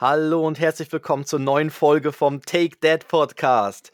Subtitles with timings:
[0.00, 3.92] Hallo und herzlich willkommen zur neuen Folge vom Take That Podcast.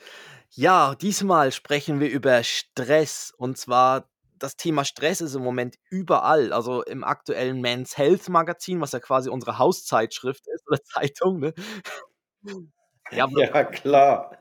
[0.51, 4.09] Ja, diesmal sprechen wir über Stress und zwar
[4.39, 9.01] das Thema Stress ist im Moment überall, also im aktuellen Men's Health Magazin, was ja
[9.01, 11.55] quasi unsere Hauszeitschrift ist oder Zeitung, ne?
[13.11, 14.39] Ja, ja klar.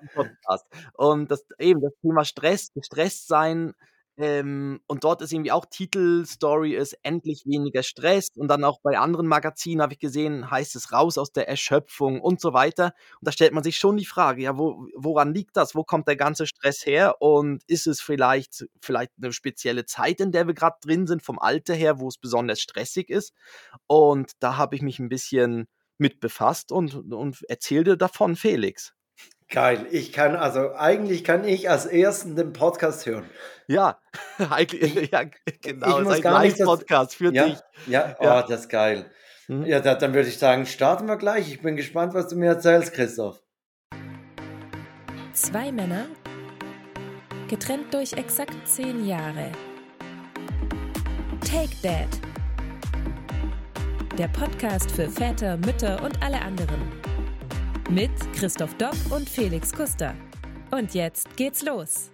[0.94, 3.74] Und das eben das Thema Stress, gestresst sein,
[4.18, 8.30] ähm, und dort ist irgendwie auch Titelstory ist endlich weniger Stress.
[8.36, 12.22] Und dann auch bei anderen Magazinen habe ich gesehen, heißt es raus aus der Erschöpfung
[12.22, 12.94] und so weiter.
[13.20, 15.76] Und da stellt man sich schon die Frage, ja, wo, woran liegt das?
[15.76, 17.22] Wo kommt der ganze Stress her?
[17.22, 21.38] Und ist es vielleicht, vielleicht eine spezielle Zeit, in der wir gerade drin sind, vom
[21.40, 23.34] Alter her, wo es besonders stressig ist?
[23.88, 28.94] Und da habe ich mich ein bisschen mit befasst und, und erzählte davon Felix.
[29.50, 29.86] Geil.
[29.92, 33.30] Ich kann, also eigentlich kann ich als ersten den Podcast hören.
[33.68, 34.00] Ja,
[34.50, 35.24] eigentlich, ja,
[35.62, 36.00] genau.
[36.00, 37.58] Ich muss gar nicht Podcast für ja, dich.
[37.88, 39.10] Ja, oh, das ist geil.
[39.48, 39.66] Hm?
[39.66, 41.48] Ja, da, dann würde ich sagen, starten wir gleich.
[41.52, 43.42] Ich bin gespannt, was du mir erzählst, Christoph.
[45.34, 46.06] Zwei Männer,
[47.48, 49.52] getrennt durch exakt zehn Jahre.
[51.42, 52.08] Take Dad.
[54.18, 57.05] Der Podcast für Väter, Mütter und alle anderen.
[57.90, 60.16] Mit Christoph Dopp und Felix Kuster.
[60.72, 62.10] Und jetzt geht's los.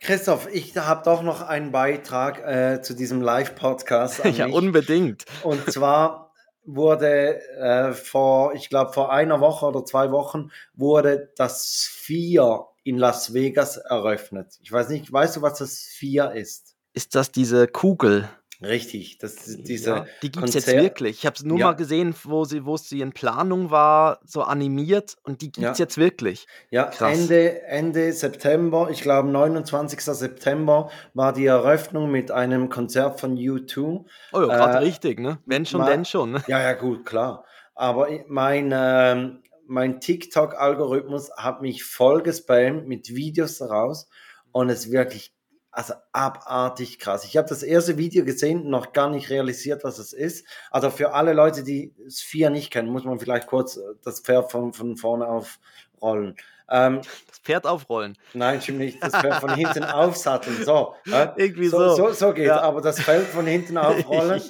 [0.00, 4.24] Christoph, ich habe doch noch einen Beitrag äh, zu diesem Live-Podcast.
[4.36, 5.24] ja, unbedingt.
[5.44, 6.32] Und zwar
[6.64, 12.98] wurde äh, vor, ich glaube, vor einer Woche oder zwei Wochen wurde das Sphere in
[12.98, 14.58] Las Vegas eröffnet.
[14.62, 16.74] Ich weiß nicht, weißt du, was das Sphere ist?
[16.92, 18.28] Ist das diese Kugel?
[18.62, 21.18] Richtig, das diese ja, die gibt es jetzt wirklich.
[21.18, 21.66] Ich habe es nur ja.
[21.66, 25.78] mal gesehen, wo sie, wo sie in Planung war, so animiert und die gibt es
[25.78, 25.84] ja.
[25.84, 26.46] jetzt wirklich.
[26.70, 30.00] Ja, Ende, Ende September, ich glaube 29.
[30.00, 34.04] September war die Eröffnung mit einem Konzert von U2.
[34.32, 35.38] Oh ja, gerade äh, richtig, ne?
[35.44, 36.32] Wenn schon, denn schon.
[36.32, 36.42] Ne?
[36.48, 37.44] Ja, ja, gut, klar.
[37.74, 39.32] Aber mein, äh,
[39.66, 44.08] mein TikTok-Algorithmus hat mich voll gespammt mit Videos daraus
[44.52, 45.35] und es ist wirklich
[45.76, 47.24] also abartig krass.
[47.24, 50.46] Ich habe das erste Video gesehen, noch gar nicht realisiert, was es ist.
[50.70, 54.50] Also für alle Leute, die Sphere nicht kennen, muss man vielleicht kurz äh, das Pferd
[54.50, 56.34] von, von vorne aufrollen.
[56.70, 58.16] Ähm, das Pferd aufrollen?
[58.32, 59.02] Nein, stimmt nicht.
[59.02, 60.64] Das Pferd von hinten aufsatteln.
[60.64, 60.94] So.
[61.12, 61.28] Äh?
[61.36, 61.90] Irgendwie so.
[61.90, 62.62] So, so, so geht ja.
[62.62, 64.40] Aber das Feld von hinten aufrollen.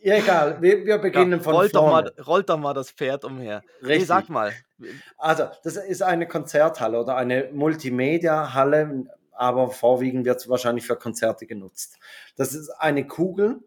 [0.00, 2.10] Ja, egal, wir, wir beginnen ja, von rollt vorne.
[2.10, 3.62] Doch mal, rollt doch mal das Pferd umher.
[3.82, 3.98] Richtig.
[3.98, 4.52] Nee, sag mal.
[5.18, 11.46] Also, das ist eine Konzerthalle oder eine Multimedia-Halle aber vorwiegend wird es wahrscheinlich für Konzerte
[11.46, 11.98] genutzt.
[12.36, 13.60] Das ist eine Kugel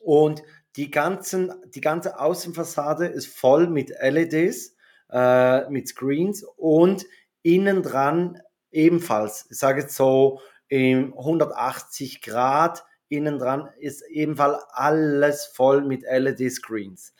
[0.00, 0.42] und
[0.76, 4.76] die, ganzen, die ganze Außenfassade ist voll mit LEDs,
[5.10, 7.04] äh, mit Screens und
[7.42, 8.40] innen dran
[8.70, 10.40] ebenfalls, ich sage jetzt so
[10.70, 17.12] 180 Grad, innen dran ist ebenfalls alles voll mit LED-Screens.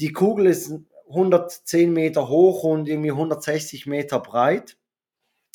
[0.00, 0.72] Die Kugel ist
[1.08, 4.77] 110 Meter hoch und irgendwie 160 Meter breit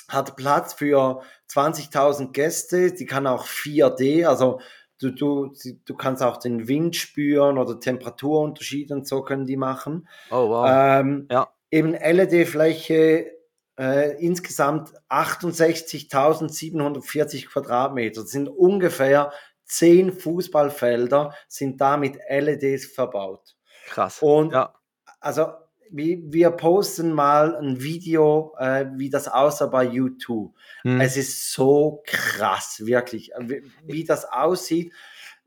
[0.07, 4.59] hat Platz für 20.000 Gäste, die kann auch 4D, also
[4.99, 5.53] du, du,
[5.85, 10.07] du kannst auch den Wind spüren oder Temperaturunterschiede und so können die machen.
[10.31, 10.67] Oh wow.
[10.69, 11.49] Ähm, ja.
[11.71, 13.31] Eben LED-Fläche
[13.79, 18.21] äh, insgesamt 68.740 Quadratmeter.
[18.21, 19.33] Das sind ungefähr
[19.65, 23.55] 10 Fußballfelder, sind da mit LEDs verbaut.
[23.87, 24.21] Krass.
[24.21, 24.75] Und ja.
[25.19, 25.47] also
[25.93, 30.55] wir posten mal ein Video, äh, wie das aussah bei YouTube.
[30.81, 30.99] Hm.
[30.99, 34.91] Es ist so krass, wirklich, wie, wie das aussieht.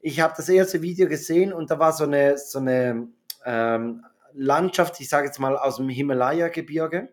[0.00, 3.08] Ich habe das erste Video gesehen und da war so eine, so eine
[3.44, 7.12] ähm, Landschaft, ich sage jetzt mal aus dem Himalaya-Gebirge.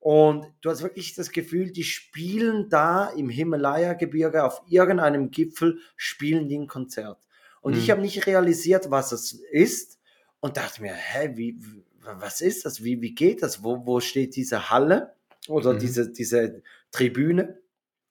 [0.00, 6.48] Und du hast wirklich das Gefühl, die spielen da im Himalaya-Gebirge auf irgendeinem Gipfel, spielen
[6.48, 7.18] die ein Konzert.
[7.60, 7.80] Und hm.
[7.80, 10.00] ich habe nicht realisiert, was es ist
[10.40, 11.58] und dachte mir, hä, wie,
[12.14, 12.82] was ist das?
[12.82, 13.62] Wie, wie geht das?
[13.62, 15.14] Wo, wo steht diese Halle
[15.48, 15.78] oder mhm.
[15.78, 17.58] diese, diese Tribüne?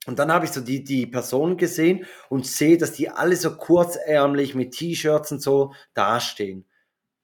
[0.06, 3.56] Und dann habe ich so die, die Personen gesehen und sehe, dass die alle so
[3.56, 6.66] kurzärmlich mit T-Shirts und so dastehen.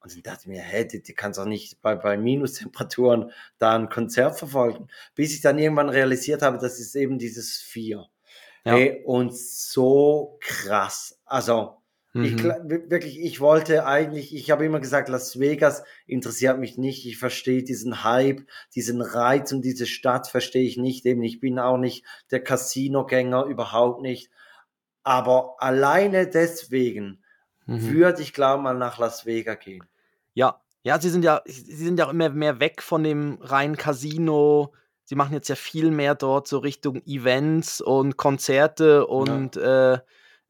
[0.04, 3.76] Und dann dachte ich mir, hä, die, die kannst auch nicht bei, bei Minustemperaturen da
[3.76, 4.88] ein Konzert verfolgen.
[5.14, 8.08] Bis ich dann irgendwann realisiert habe, das ist eben dieses Vier.
[8.66, 8.74] Ja.
[8.74, 11.20] Hey, und so krass.
[11.26, 11.81] Also,
[12.14, 12.24] Mhm.
[12.24, 17.06] Ich, wirklich, ich wollte eigentlich, ich habe immer gesagt, Las Vegas interessiert mich nicht.
[17.06, 18.42] Ich verstehe diesen Hype,
[18.76, 21.06] diesen Reiz und diese Stadt verstehe ich nicht.
[21.06, 24.30] Eben, ich bin auch nicht der Casino-Gänger, überhaupt nicht.
[25.04, 27.24] Aber alleine deswegen
[27.66, 27.90] mhm.
[27.92, 29.84] würde ich, glaube mal nach Las Vegas gehen.
[30.34, 34.74] Ja, ja, sie sind ja, sie sind ja immer mehr weg von dem reinen Casino.
[35.04, 39.94] Sie machen jetzt ja viel mehr dort so Richtung Events und Konzerte und ja.
[39.94, 40.00] äh,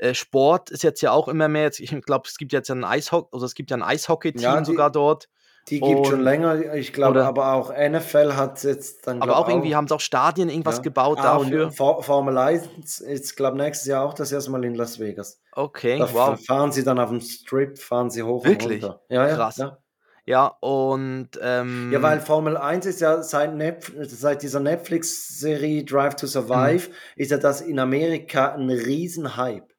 [0.02, 2.84] äh, Sport ist jetzt ja auch immer mehr, jetzt, ich glaube, es gibt jetzt ein
[2.84, 5.30] Eishockey, also es gibt ja ein Eishockey-Team ja, sogar dort.
[5.70, 9.22] Die gibt schon länger, ich glaube, aber auch NFL hat jetzt dann.
[9.22, 10.82] Aber auch irgendwie haben sie auch Stadien irgendwas ja.
[10.82, 11.66] gebaut ah, dafür.
[11.66, 15.40] Und Formel 1 ist, glaube nächstes Jahr auch das erste Mal in Las Vegas.
[15.52, 16.44] Okay, da wow.
[16.44, 18.84] fahren sie dann auf dem Strip, fahren sie hoch Wirklich?
[18.84, 19.02] und runter.
[19.10, 19.58] Ja, ja, Krass.
[19.58, 19.78] Ja.
[20.26, 21.30] Ja, und.
[21.42, 26.90] Ähm, ja, weil Formel 1 ist ja seit, Netf seit dieser Netflix-Serie Drive to Survive,
[26.90, 26.96] mhm.
[27.18, 29.71] ist ja das in Amerika ein Riesenhype.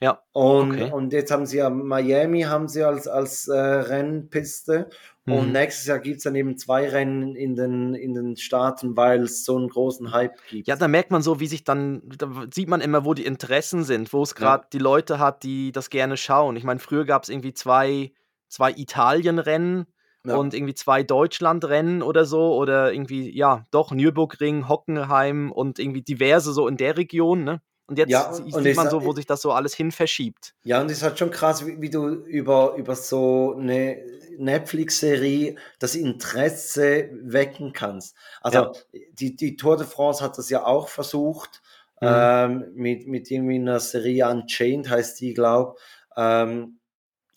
[0.00, 0.22] Ja.
[0.32, 0.90] Und, okay.
[0.92, 4.90] und jetzt haben sie ja Miami haben sie als, als äh, Rennpiste.
[5.24, 5.32] Mhm.
[5.32, 9.22] Und nächstes Jahr gibt es dann eben zwei Rennen in den, in den Staaten, weil
[9.22, 10.66] es so einen großen Hype gibt.
[10.66, 13.84] Ja, da merkt man so, wie sich dann, da sieht man immer, wo die Interessen
[13.84, 14.68] sind, wo es gerade ja.
[14.72, 16.56] die Leute hat, die das gerne schauen.
[16.56, 18.12] Ich meine, früher gab es irgendwie zwei
[18.54, 19.86] zwei Italien-Rennen
[20.24, 20.36] ja.
[20.36, 26.52] und irgendwie zwei Deutschland-Rennen oder so oder irgendwie, ja, doch, Nürburgring, Hockenheim und irgendwie diverse
[26.52, 27.60] so in der Region, ne?
[27.86, 30.54] Und jetzt ja, sieht und man so, wo sich das so alles hin verschiebt.
[30.62, 33.98] Ja, und es ist halt schon krass, wie, wie du über, über so eine
[34.38, 38.16] Netflix-Serie das Interesse wecken kannst.
[38.40, 38.72] Also ja.
[39.12, 41.60] die, die Tour de France hat das ja auch versucht,
[42.00, 42.08] mhm.
[42.10, 45.76] ähm, mit, mit irgendwie einer Serie Unchained heißt die, glaube
[46.16, 46.78] ähm,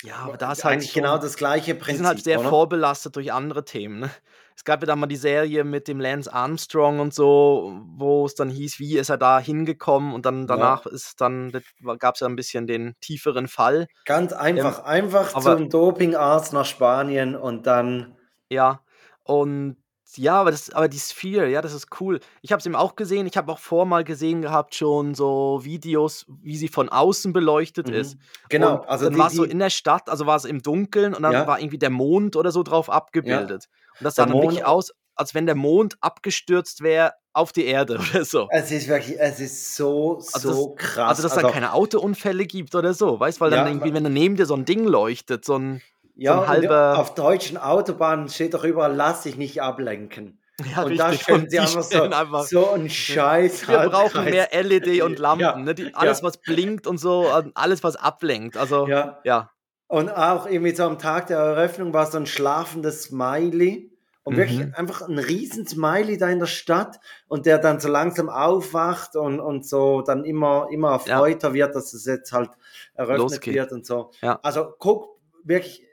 [0.03, 1.94] ja, aber da ist halt eigentlich so, genau das gleiche Prinzip.
[1.94, 2.49] Die sind halt sehr oder?
[2.49, 3.99] vorbelastet durch andere Themen.
[4.01, 4.11] Ne?
[4.55, 8.35] Es gab ja dann mal die Serie mit dem Lance Armstrong und so, wo es
[8.35, 10.91] dann hieß, wie ist er da hingekommen und dann danach ja.
[10.91, 11.51] ist dann
[11.99, 13.88] gab es ja ein bisschen den tieferen Fall.
[14.05, 18.15] Ganz einfach, ähm, einfach zum Dopingarzt nach Spanien und dann.
[18.49, 18.81] Ja,
[19.23, 19.77] und
[20.15, 22.19] ja, aber, das, aber die Sphere, ja, das ist cool.
[22.42, 23.27] Ich habe es eben auch gesehen.
[23.27, 27.88] Ich habe auch vor mal gesehen gehabt, schon so Videos, wie sie von außen beleuchtet
[27.88, 27.94] mhm.
[27.94, 28.18] ist.
[28.50, 28.75] Genau.
[28.75, 31.24] Und also dann war es so in der Stadt, also war es im Dunkeln und
[31.24, 31.45] dann ja.
[31.48, 33.65] war irgendwie der Mond oder so drauf abgebildet.
[33.65, 34.00] Ja.
[34.00, 37.51] Und das sah der dann Mond, wirklich aus, als wenn der Mond abgestürzt wäre auf
[37.51, 38.48] die Erde oder so.
[38.50, 41.09] Es ist wirklich, es ist so, also so das, krass.
[41.09, 43.71] Also, dass es also, dann keine Autounfälle gibt oder so, weißt du, weil dann ja,
[43.71, 45.81] irgendwie, wenn da neben dir so ein Ding leuchtet, so ein
[46.17, 46.97] ja, so halber...
[46.97, 50.39] auf deutschen Autobahnen steht doch überall, lass dich nicht ablenken.
[50.75, 50.97] Ja, und richtig.
[50.97, 53.67] da stellen sie einfach so, einfach so einen Scheiß.
[53.67, 55.75] Wir brauchen mehr LED und Lampen, ja, ne?
[55.75, 56.23] Die, alles, ja.
[56.23, 58.57] was blinkt und so, alles, was ablenkt.
[58.57, 59.19] Also, ja.
[59.23, 59.51] ja.
[59.85, 63.91] Und auch irgendwie so am Tag der Eröffnung war so ein schlafendes Smiley.
[64.23, 64.37] Und mhm.
[64.39, 69.15] wirklich einfach ein riesen Smiley da in der Stadt und der dann so langsam aufwacht
[69.15, 72.49] und, und so dann immer, immer erfreuter wird, dass es jetzt halt
[72.95, 73.53] eröffnet Losgeht.
[73.53, 74.11] wird und so.
[74.41, 75.86] Also guck wirklich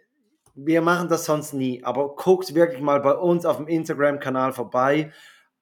[0.55, 5.13] wir machen das sonst nie, aber guckt wirklich mal bei uns auf dem Instagram-Kanal vorbei.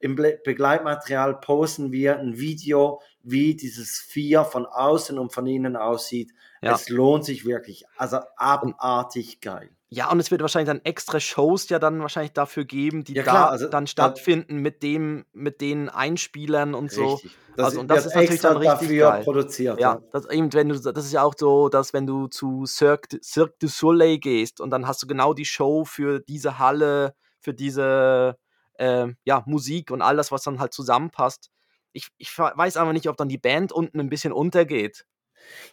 [0.02, 6.32] Im Begleitmaterial posten wir ein Video, wie dieses Vier von außen und von innen aussieht.
[6.60, 6.74] Ja.
[6.74, 7.84] Es lohnt sich wirklich.
[7.96, 9.70] Also abartig geil.
[9.90, 13.22] Ja, und es wird wahrscheinlich dann extra Shows ja dann wahrscheinlich dafür geben, die ja,
[13.22, 17.20] da also, dann stattfinden mit dem, mit den Einspielern und so.
[17.56, 19.22] Das also, und das ist natürlich dann richtig dafür geil.
[19.22, 19.78] produziert.
[19.78, 23.20] Ja, das, eben, wenn du, das ist ja auch so, dass wenn du zu Cirque,
[23.22, 27.54] Cirque du Soleil gehst und dann hast du genau die Show für diese Halle, für
[27.54, 28.36] diese
[28.74, 31.50] äh, ja, Musik und all das, was dann halt zusammenpasst.
[31.92, 35.04] Ich, ich weiß aber nicht, ob dann die Band unten ein bisschen untergeht.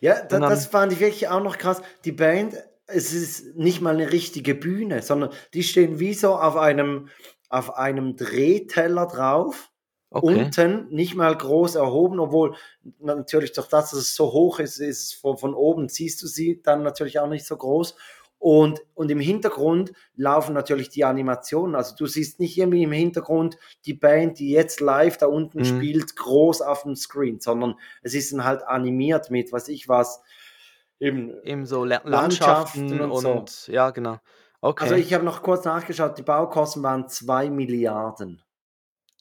[0.01, 1.81] Ja, da, das fand ich wirklich auch noch krass.
[2.03, 2.55] Die Band
[2.89, 7.09] es ist nicht mal eine richtige Bühne, sondern die stehen wie so auf einem,
[7.49, 9.71] auf einem Drehteller drauf.
[10.11, 10.25] Okay.
[10.25, 12.55] Unten nicht mal groß erhoben, obwohl
[12.97, 16.63] natürlich durch das, dass es so hoch ist, ist von, von oben siehst du sie
[16.63, 17.95] dann natürlich auch nicht so groß.
[18.39, 21.75] Und, und im Hintergrund laufen natürlich die Animationen.
[21.75, 25.65] Also du siehst nicht irgendwie im Hintergrund die Band, die jetzt live da unten mhm.
[25.65, 30.21] spielt, groß auf dem Screen, sondern es ist dann halt animiert mit, was ich was,
[31.01, 33.71] eben, eben so Landschaften, Landschaften und, und so.
[33.71, 34.19] ja, genau.
[34.61, 34.83] Okay.
[34.85, 38.41] Also ich habe noch kurz nachgeschaut, die Baukosten waren 2 Milliarden.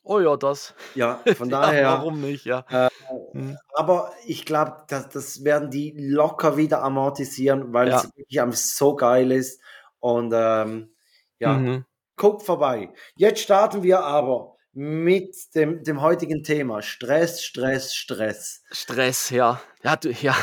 [0.03, 0.75] Oh ja, das.
[0.95, 1.81] Ja, von daher.
[1.81, 2.65] ja, warum nicht, ja.
[2.71, 2.89] Äh,
[3.33, 3.59] hm.
[3.75, 7.99] Aber ich glaube, das, das werden die locker wieder amortisieren, weil ja.
[7.99, 9.61] es wirklich so geil ist.
[10.01, 10.95] Und ähm,
[11.39, 11.85] ja, mhm.
[12.17, 12.93] guckt vorbei.
[13.17, 16.83] Jetzt starten wir aber mit dem, dem heutigen Thema.
[16.83, 18.63] Stress, Stress, Stress.
[18.71, 19.61] Stress, ja.
[19.83, 20.37] Ja, du, ja.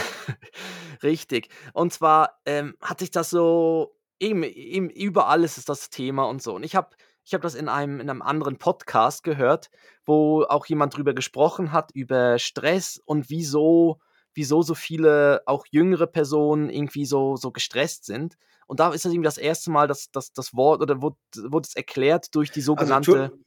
[1.04, 1.50] richtig.
[1.74, 6.42] Und zwar ähm, hat sich das so, eben, eben überall ist es das Thema und
[6.42, 6.54] so.
[6.56, 6.96] Und ich habe
[7.26, 9.72] ich hab das in einem, in einem anderen Podcast gehört,
[10.06, 14.00] wo auch jemand drüber gesprochen hat, über Stress und wieso,
[14.36, 18.38] wieso so viele, auch jüngere Personen irgendwie so, so gestresst sind.
[18.68, 21.18] Und da ist das irgendwie das erste Mal, dass, dass das Wort oder wurde,
[21.50, 23.22] wurde es erklärt durch die also sogenannte.
[23.22, 23.38] Also,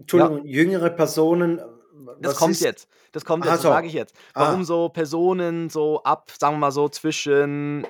[0.00, 0.52] Entschuldigung, ja.
[0.52, 1.60] jüngere Personen.
[2.20, 2.60] Das kommt ist?
[2.60, 2.88] jetzt.
[3.12, 3.68] Das kommt jetzt, so.
[3.68, 4.14] das sage ich jetzt.
[4.34, 4.64] Warum ah.
[4.64, 7.86] so Personen so ab, sagen wir mal so, zwischen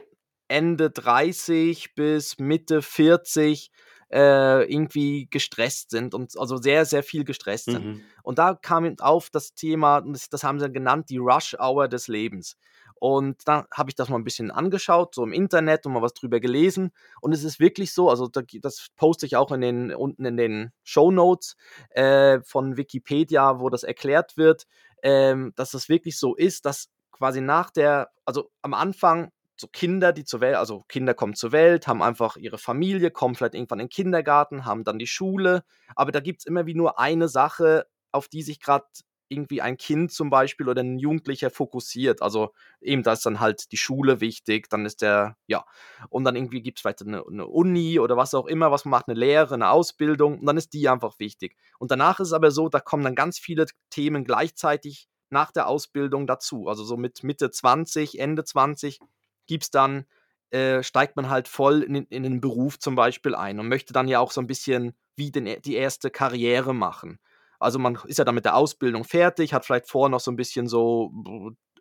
[0.49, 3.71] Ende 30 bis Mitte 40
[4.11, 7.85] äh, irgendwie gestresst sind und also sehr, sehr viel gestresst sind.
[7.85, 8.01] Mhm.
[8.23, 12.09] Und da kam auf das Thema, das, das haben sie genannt, die Rush Hour des
[12.09, 12.57] Lebens.
[13.01, 16.15] Und dann habe ich das mal ein bisschen angeschaut, so im Internet und mal was
[16.15, 16.91] drüber gelesen.
[17.21, 20.73] Und es ist wirklich so, also das poste ich auch in den, unten in den
[20.83, 21.57] Show Notes
[21.91, 24.67] äh, von Wikipedia, wo das erklärt wird,
[25.03, 30.13] ähm, dass es wirklich so ist, dass quasi nach der, also am Anfang so Kinder,
[30.13, 33.81] die zur Welt, also Kinder kommen zur Welt, haben einfach ihre Familie, kommen vielleicht irgendwann
[33.81, 35.65] in den Kindergarten, haben dann die Schule,
[35.97, 38.87] aber da gibt es immer wie nur eine Sache, auf die sich gerade
[39.29, 42.23] irgendwie ein Kind zum Beispiel oder ein Jugendlicher fokussiert.
[42.23, 45.65] Also eben, da ist dann halt die Schule wichtig, dann ist der, ja,
[46.09, 48.91] und dann irgendwie gibt es vielleicht eine, eine, Uni oder was auch immer, was man
[48.93, 51.57] macht, eine Lehre, eine Ausbildung und dann ist die einfach wichtig.
[51.79, 55.69] Und danach ist es aber so, da kommen dann ganz viele Themen gleichzeitig nach der
[55.69, 56.69] Ausbildung dazu.
[56.69, 59.01] Also so mit Mitte 20, Ende 20
[59.49, 60.05] gibt es dann,
[60.51, 64.07] äh, steigt man halt voll in, in den Beruf zum Beispiel ein und möchte dann
[64.07, 67.19] ja auch so ein bisschen wie den, die erste Karriere machen.
[67.59, 70.37] Also man ist ja dann mit der Ausbildung fertig, hat vielleicht vorher noch so ein
[70.37, 71.13] bisschen so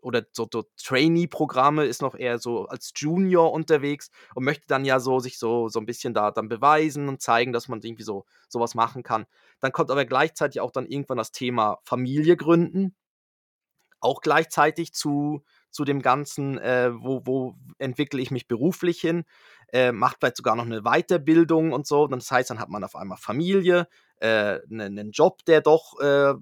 [0.02, 5.00] oder so, so Trainee-Programme, ist noch eher so als Junior unterwegs und möchte dann ja
[5.00, 8.26] so sich so, so ein bisschen da dann beweisen und zeigen, dass man irgendwie so
[8.48, 9.26] sowas machen kann.
[9.60, 12.96] Dann kommt aber gleichzeitig auch dann irgendwann das Thema Familie gründen.
[14.00, 19.26] Auch gleichzeitig zu, zu dem Ganzen, äh, wo, wo entwickle ich mich beruflich hin,
[19.74, 22.08] äh, macht vielleicht sogar noch eine Weiterbildung und so.
[22.08, 23.88] Das heißt, dann hat man auf einmal Familie,
[24.20, 26.34] äh, einen, einen Job, der doch äh,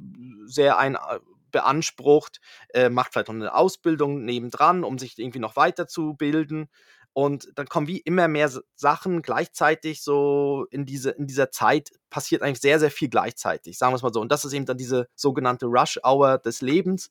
[0.45, 1.19] sehr ein äh,
[1.51, 2.41] beansprucht,
[2.73, 6.69] äh, macht vielleicht noch eine Ausbildung nebendran, um sich irgendwie noch weiterzubilden.
[7.13, 12.41] Und dann kommen wie immer mehr Sachen gleichzeitig so in, diese, in dieser Zeit passiert
[12.41, 14.19] eigentlich sehr, sehr viel gleichzeitig, sagen wir es mal so.
[14.19, 17.09] Und das ist eben dann diese sogenannte Rush-Hour des Lebens.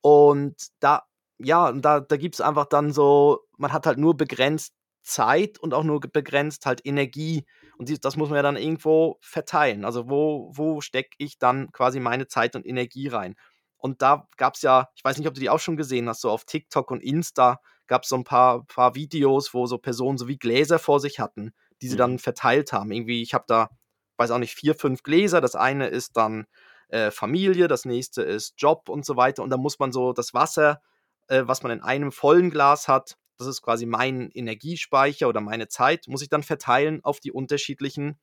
[0.00, 1.04] Und da,
[1.38, 5.74] ja, da, da gibt es einfach dann so, man hat halt nur begrenzt Zeit und
[5.74, 7.44] auch nur begrenzt halt Energie.
[7.76, 9.84] Und die, das muss man ja dann irgendwo verteilen.
[9.84, 13.36] Also wo, wo stecke ich dann quasi meine Zeit und Energie rein?
[13.76, 16.22] Und da gab es ja, ich weiß nicht, ob du die auch schon gesehen hast,
[16.22, 20.16] so auf TikTok und Insta gab es so ein paar, paar Videos, wo so Personen
[20.16, 21.98] so wie Gläser vor sich hatten, die sie mhm.
[21.98, 22.90] dann verteilt haben.
[22.90, 23.68] Irgendwie, ich habe da,
[24.16, 25.42] weiß auch nicht, vier, fünf Gläser.
[25.42, 26.46] Das eine ist dann
[26.88, 29.42] äh, Familie, das nächste ist Job und so weiter.
[29.42, 30.80] Und da muss man so das Wasser,
[31.28, 35.68] äh, was man in einem vollen Glas hat, das ist quasi mein Energiespeicher oder meine
[35.68, 38.18] Zeit, muss ich dann verteilen auf die unterschiedlichen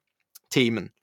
[0.49, 0.93] Themen.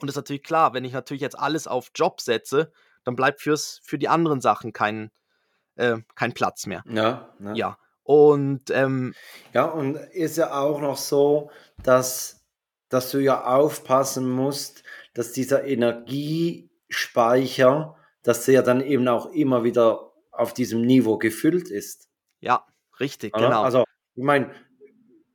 [0.00, 2.70] Und das ist natürlich klar, wenn ich natürlich jetzt alles auf Job setze,
[3.04, 5.10] dann bleibt fürs, für die anderen Sachen kein,
[5.76, 6.82] äh, kein Platz mehr.
[6.86, 7.34] Ja.
[7.40, 7.54] Ja.
[7.54, 7.76] ja.
[8.02, 9.14] Und ähm,
[9.52, 11.50] ja, und ist ja auch noch so,
[11.82, 12.44] dass,
[12.88, 20.13] dass du ja aufpassen musst, dass dieser Energiespeicher, dass der dann eben auch immer wieder
[20.36, 22.08] auf diesem Niveau gefüllt ist.
[22.40, 22.64] Ja.
[23.00, 23.46] Richtig, Oder?
[23.46, 23.62] genau.
[23.62, 24.50] Also, ich meine,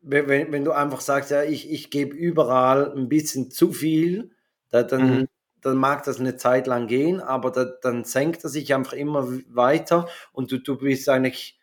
[0.01, 4.31] wenn, wenn du einfach sagst, ja, ich, ich gebe überall ein bisschen zu viel,
[4.69, 5.27] da, dann, mhm.
[5.61, 9.27] dann mag das eine Zeit lang gehen, aber da, dann senkt er sich einfach immer
[9.49, 11.59] weiter und du, du bist eigentlich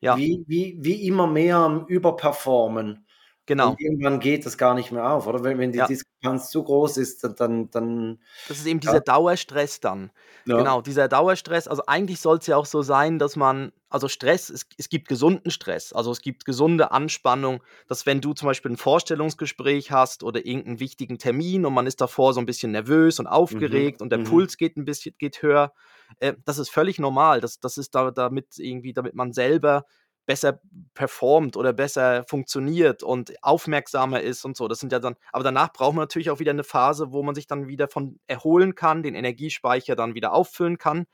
[0.00, 0.16] ja.
[0.16, 3.05] wie, wie, wie immer mehr am Überperformen.
[3.46, 3.70] Genau.
[3.70, 5.44] Und irgendwann geht das gar nicht mehr auf, oder?
[5.44, 5.86] Wenn, wenn die ja.
[5.86, 8.18] Diskrepanz zu groß ist, dann, dann.
[8.48, 8.90] Das ist eben ja.
[8.90, 10.10] dieser Dauerstress dann.
[10.46, 10.58] Ja.
[10.58, 11.68] Genau, dieser Dauerstress.
[11.68, 15.06] Also eigentlich soll es ja auch so sein, dass man, also Stress, es, es gibt
[15.06, 20.24] gesunden Stress, also es gibt gesunde Anspannung, dass wenn du zum Beispiel ein Vorstellungsgespräch hast
[20.24, 24.04] oder irgendeinen wichtigen Termin und man ist davor so ein bisschen nervös und aufgeregt mhm.
[24.04, 24.24] und der mhm.
[24.24, 25.72] Puls geht ein bisschen, geht höher,
[26.18, 27.40] äh, das ist völlig normal.
[27.40, 29.84] Das, das ist da, damit irgendwie, damit man selber
[30.26, 30.60] besser
[30.94, 34.68] performt oder besser funktioniert und aufmerksamer ist und so.
[34.68, 37.34] Das sind ja dann, aber danach braucht man natürlich auch wieder eine Phase, wo man
[37.34, 41.06] sich dann wieder von erholen kann, den Energiespeicher dann wieder auffüllen kann.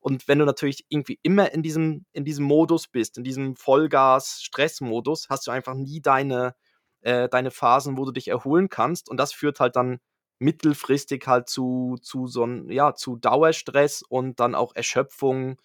[0.00, 5.28] Und wenn du natürlich irgendwie immer in diesem, in diesem Modus bist, in diesem Vollgas-Stress-Modus,
[5.28, 6.54] hast du einfach nie deine,
[7.00, 9.10] äh, deine Phasen, wo du dich erholen kannst.
[9.10, 9.98] Und das führt halt dann
[10.38, 15.56] mittelfristig halt zu, zu so ja, zu Dauerstress und dann auch Erschöpfung,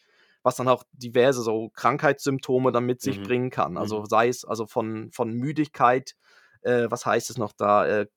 [0.44, 3.24] was dann auch diverse so Krankheitssymptome dann mit sich mhm.
[3.24, 3.78] bringen kann.
[3.78, 4.06] Also mhm.
[4.06, 6.16] sei es also von, von Müdigkeit,
[6.62, 7.86] äh, was heißt es noch da?
[7.86, 8.08] Äh,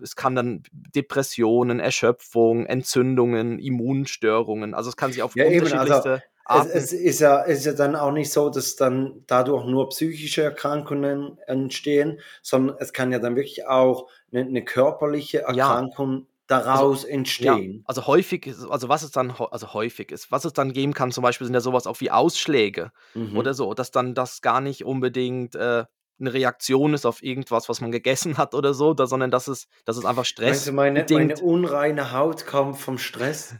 [0.00, 6.70] es kann dann Depressionen, Erschöpfung, Entzündungen, Immunstörungen, also es kann sich auf ja, unterschiedlichste also,
[6.70, 9.88] es, es, ist ja, es ist ja dann auch nicht so, dass dann dadurch nur
[9.90, 17.04] psychische Erkrankungen entstehen, sondern es kann ja dann wirklich auch eine, eine körperliche Erkrankung daraus
[17.04, 17.72] also, entstehen.
[17.72, 20.94] Ja, also häufig ist, also was es dann, also häufig ist, was es dann geben
[20.94, 23.36] kann, zum Beispiel sind ja sowas auch wie Ausschläge mhm.
[23.36, 25.84] oder so, dass dann das gar nicht unbedingt äh,
[26.20, 29.66] eine Reaktion ist auf irgendwas, was man gegessen hat oder so, da, sondern dass es,
[29.84, 33.56] dass es einfach Stress Meinst du, meine, meine unreine Haut kommt vom Stress?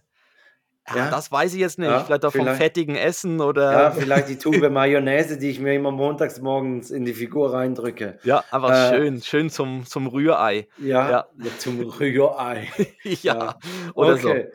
[0.95, 1.89] Ja, das weiß ich jetzt nicht.
[1.89, 3.73] Ja, vielleicht auch vom fettigen Essen oder.
[3.73, 8.19] Ja, vielleicht die Tube Mayonnaise, die ich mir immer montags morgens in die Figur reindrücke.
[8.25, 10.67] Ja, einfach äh, schön, schön zum, zum Rührei.
[10.79, 11.27] Ja, ja.
[11.59, 12.69] zum Rührei.
[13.05, 13.57] ja,
[13.95, 14.49] oder okay.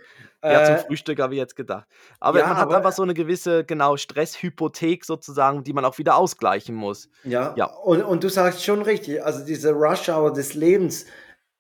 [0.44, 1.88] Ja, zum Äh, Frühstück habe ich jetzt gedacht.
[2.20, 5.98] Aber ja, man hat aber einfach so 'ne gewisse, genau, Stresshypothek sozusagen, die man auch
[5.98, 7.10] wieder ausgleichen muss.
[7.24, 7.66] Ja, Ja.
[7.66, 11.06] und und du sagst schon richtig, also diese Rush Hour des Lebens,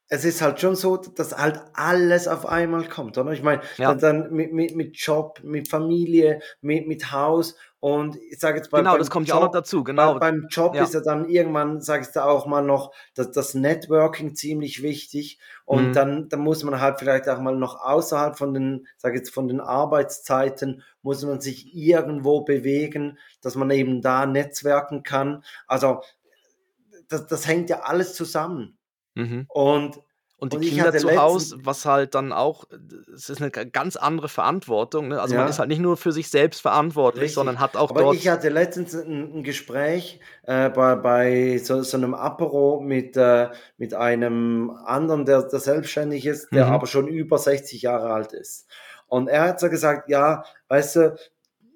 [0.09, 3.31] es ist halt schon so, dass halt alles auf einmal kommt, oder?
[3.31, 3.97] Ich meine, Ja.
[3.97, 8.71] dann dann mit mit mit Job, mit Familie, mit mit Haus und ich sage jetzt
[8.71, 10.19] bei Genau, beim das kommt ja auch noch Job dazu, bei genau.
[10.19, 10.83] beim Job Ja.
[10.83, 15.91] ist ja dann irgendwann, sagst du auch mal noch, das das Networking ziemlich wichtig und
[15.91, 15.93] Mhm.
[15.95, 19.47] dann dann muss man halt vielleicht auch mal noch außerhalb von den, sage jetzt, von
[19.47, 25.43] den Arbeitszeiten muss man sich irgendwo bewegen, dass man eben da netzwerken kann.
[25.67, 26.01] Also,
[27.09, 28.76] das das hängt ja alles zusammen.
[29.17, 29.47] Mhm.
[29.47, 29.99] Und
[30.39, 32.65] Und die und ich Kinder zu Haus, letztens was halt dann auch
[33.15, 35.21] es ist 'ne g ganz andere Verantwortung, ne?
[35.21, 35.61] Also, man ist Ja.
[35.61, 37.61] halt nicht nur für sich selbst verantwortlich, sondern Richtig.
[37.61, 41.97] hat auch Aber ich dort hatte letztens 'n 'n Gespräch, äh, bei bei so so
[41.97, 46.73] 'nem Apero mit äh, mit einem anderen, der der selbstständig ist, der Mhm.
[46.73, 48.67] aber schon über 60 Jahre alt ist.
[49.07, 51.15] Und er hat so gesagt: „Ja, weißt du,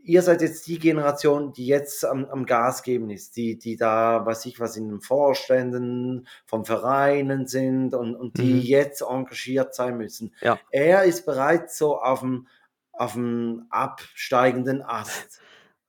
[0.04, 4.26] ihr seid jetzt die Generation, die jetzt am am Gas geben ist, die die da,
[4.26, 8.68] weiß ich was, in den Vorständen von Vereinen sind und und die Mhm.
[8.68, 10.62] jetzt engagiert sein müssen.“ Ja.
[10.72, 12.46] Er ist bereits so auf'm
[12.94, 15.44] auf'm absteigenden Ast.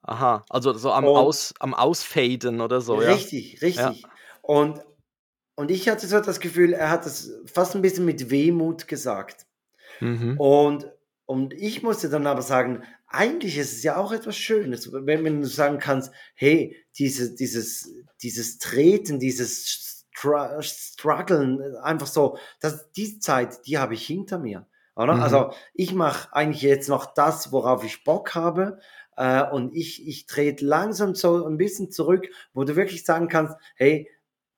[0.04, 3.22] Aha, also so am Und Aus am Ausfaden oder so, ja?
[3.22, 3.96] Richtig, Ja.
[3.96, 4.10] richtig.
[4.42, 4.84] Und
[5.56, 9.46] und ich hatte so das Gefühl, er hat das fast 'n bisschen mit Wehmut gesagt.
[10.00, 10.42] Mhm.
[10.42, 10.92] Und
[11.26, 15.40] und ich musste dann aber sagen, eigentlich ist es ja auch etwas Schönes, wenn wenn
[15.42, 17.88] du sagen kannst: „Hey, diese dieses
[18.22, 19.68] dieses Treten, dieses
[20.14, 24.66] Stra Struggeln, einfach so, das die Zeit, die habe ich hinter mir“,
[24.96, 25.20] oder?
[25.20, 25.20] Mhm.
[25.20, 28.78] Also, ich mache eigentlich jetzt noch das, worauf ich Bock habe,
[29.16, 33.56] äh, und ich ich trete langsam so 'n bisschen zurück, wo du wirklich sagen kannst:
[33.76, 34.08] „Hey,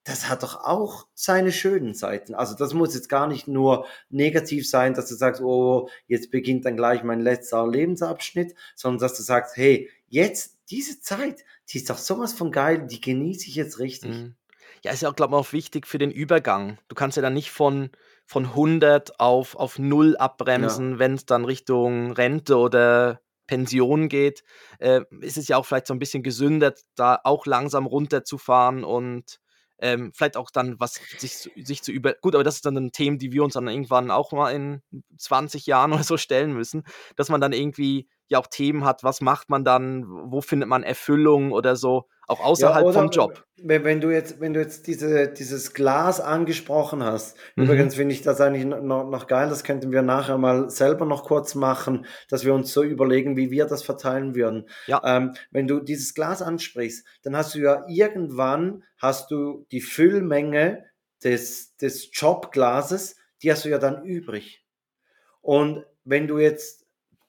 [0.04, 4.68] das hat doch auch seine schönen Seiten.“ Also, das muss jetzt gar nicht nur negativ
[4.68, 9.22] sein, dass du sagst: „Oh, jetzt beginnt dann gleich mein letzter Lebensabschnitt“, sondern dass du
[9.22, 13.54] sagst: „Hey, jetzt diese Zeit, die ist doch so was von geil, die genieße ich
[13.56, 14.34] jetzt richtig.“ Mhm.
[14.82, 16.78] Ja, ist ja auch, glaube ich, auch wichtig für den Übergang.
[16.88, 17.90] Du kannst ja dann nicht von
[18.26, 20.16] von 100 auf auf 0
[20.56, 20.84] Ja.
[20.96, 24.44] abbremsen, wenn's dann Richtung Rente oder Pension geht.
[24.78, 29.38] Äh, ist es ja auch vielleicht so 'n bisschen gesünder, da auch langsam runterzufahren und,
[29.78, 32.76] ähm, vielleicht auch dann was sich zu sich zu über gut, aber das ist dann
[32.76, 34.82] 'n Themen, die wir uns dann irgendwann auch mal in
[35.18, 36.84] 20 Jahren oder so stellen müssen,
[37.16, 40.82] dass man dann irgendwie ja auch Themen hat, was macht man dann, wo findet man
[40.84, 43.44] Erfüllung oder so, auch Ja, außerhalb vom oder Job.
[43.56, 47.64] we wenn du jetzt wenn du jetzt diese dieses Glas angesprochen hast Mhm.
[47.64, 51.06] übrigens finde ich das eigentlich no no noch geil, das könnten wir nachher mal selber
[51.06, 54.68] noch kurz machen, dass wir uns so überlegen, wie wir das verteilen würden.
[54.86, 55.00] Ja.
[55.04, 60.84] Ähm, wenn du dieses Glas ansprichst, dann hast du ja irgendwann hast du die Füllmenge
[61.22, 64.64] des des Jobglases, die hast du ja dann übrig.
[65.42, 66.83] Und wenn du jetzt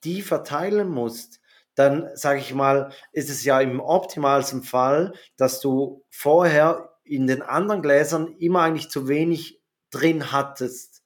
[0.05, 1.41] die verteilen musst,
[1.75, 7.41] dann, sage ich mal, ist es ja im optimalsten Fall, dass du vorher in den
[7.41, 11.03] anderen Gläsern immer eigentlich zu wenig drin hattest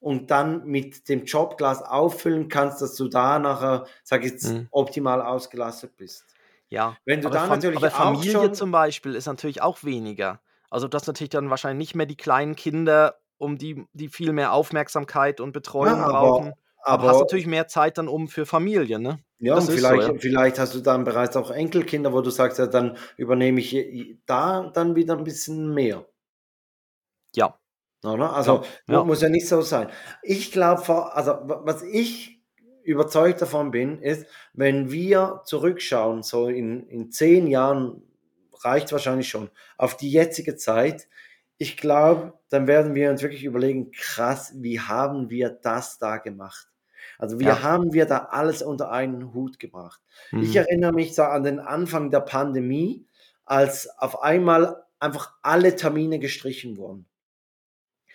[0.00, 4.68] und dann mit dem Jobglas auffüllen kannst, dass du da nachher, sage ich jetzt, Mhm.
[4.70, 6.36] optimal ausgelastet bist.
[6.68, 10.40] Ja, Wenn du aber da natürlich aber Familie schon zum Beispiel ist natürlich auch weniger.
[10.70, 14.32] Also, du hast natürlich dann wahrscheinlich nicht mehr die kleinen Kinder, um die die viel
[14.32, 16.54] mehr Aufmerksamkeit und Ja, Betreuung aber brauchen,
[16.86, 19.20] aber hast natürlich mehr Zeit dann um für Familie, ne?
[19.40, 20.10] Ja, Das und ist so, ja.
[20.10, 23.70] vielleicht vielleicht hast du dann bereits auch Enkelkinder, wo du sagst: „Ja, dann übernehme ich
[23.72, 26.06] j da dann wieder 'n bisschen mehr.“
[27.34, 27.58] Ja.
[28.04, 28.34] Oder?
[28.34, 29.04] Also, Ja, mu ja.
[29.04, 29.88] muss ja nicht so sein.
[30.22, 32.40] Ich glaube also, wa was ich
[32.82, 38.02] überzeugt davon bin, ist, wenn wir zurückschauen, so in in 10 Jahren
[38.62, 41.08] reicht's wahrscheinlich schon, auf die jetzige Zeit,
[41.58, 46.68] ich glaube, dann werden wir uns wirklich überlegen: „Krass, wie haben wir das da gemacht?“
[47.18, 47.56] Also, wie Ja.
[47.56, 50.00] haben wir da alles unter einen Hut gebracht?
[50.38, 50.56] Ich Mhm.
[50.56, 53.06] erinnere mich so an den Anfang der Pandemie,
[53.44, 57.06] als auf einmal einfach alle Termine gestrichen wurden.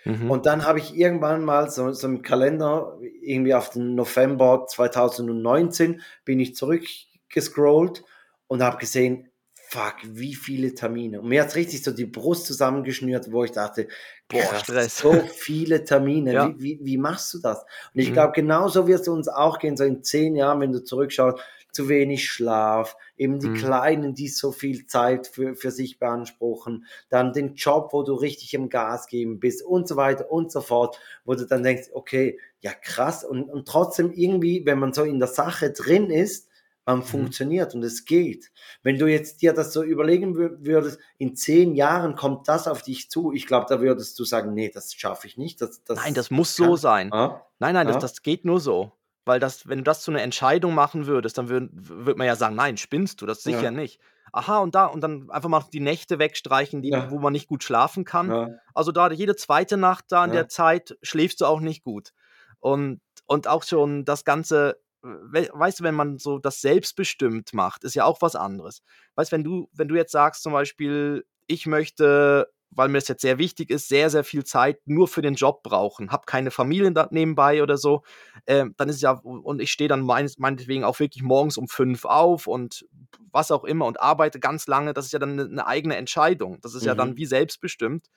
[0.05, 0.29] Mhm.
[0.29, 6.01] Und dann habe ich irgendwann mal so so im Kalender irgendwie auf den November 2019
[6.25, 8.03] bin ich zurückgescrollt
[8.47, 13.31] und habe gesehen: „Fuck, wie viele Termine.“ Und mir hat's richtig so die Brust zusammengeschnürt,
[13.31, 13.87] wo ich dachte:
[14.31, 15.03] Boah, „Krass, Stress.
[15.03, 16.39] so viele Termine.
[16.39, 16.41] Ja.
[16.41, 17.59] Wie wie wie machst du das?“
[17.93, 18.13] Und ich Mhm.
[18.13, 21.39] glaube, genauso wird's uns auch gehen, so in 10 Jahren, wenn du zurückschaust,
[21.71, 23.53] zu wenig Schlaf, eben die Mhm.
[23.53, 28.53] Kleinen, die so viel Zeit für für sich beanspruchen, dann den Job, wo du richtig
[28.53, 32.39] im Gas geben bist und so weiter und so fort, wo du dann denkst: „Okay,
[32.59, 36.47] ja krass.“ Und und trotzdem irgendwie, wenn man so in der Sache drin ist,
[36.85, 37.31] man Mhm.
[37.31, 38.51] funktioniert und es geht.
[38.83, 42.81] Wenn du jetzt dir das so überlegen wür würdest, in 10 Jahren kommt das auf
[42.83, 45.61] dich zu, ich glaube, da würdest du sagen: „Ne, das schaffe ich nicht.
[45.61, 47.13] Das Nein, das das muss so kann“ sein.
[47.13, 47.99] ja, Nein, nein, das ja.
[47.99, 48.93] das geht nur so.
[49.25, 52.35] Weil das wenn du das zu 'ner Entscheidung machen würdest, dann würd würde man ja
[52.35, 53.25] sagen: „Nein, spinnst du?
[53.25, 53.71] Das sicher Ja.
[53.71, 53.99] nicht.“
[54.33, 57.11] Aha, und da und dann einfach mal die Nächte wegstreichen, die Ja.
[57.11, 58.33] wo man nicht gut schlafen kann.
[58.33, 58.61] Ja.
[58.73, 62.11] Also, da jede zweite Nacht da in der Zeit schläfst du auch nicht gut.
[62.59, 67.95] Und und auch schon das Ganze weißt du, wenn man so das selbstbestimmt macht, ist
[67.95, 68.81] ja auch was anderes.
[69.15, 73.21] Weißt, wenn du wenn du jetzt sagst zum Beispiel: „Ich möchte, weil mir das jetzt
[73.21, 76.91] sehr wichtig ist, sehr, sehr viel Zeit nur für den Job brauchen, habe keine Familie
[76.93, 78.03] da nebenbei oder so“,
[78.47, 82.05] ähm, dann ist ja und ich stehe dann meines meinetwegen auch wirklich morgens um 5
[82.05, 82.85] auf und
[83.31, 86.59] was auch immer und arbeite ganz lange, das ist ja dann 'ne 'ne eigene Entscheidung.
[86.61, 87.17] Das ist ja dann Mhm.
[87.17, 88.07] wie selbstbestimmt.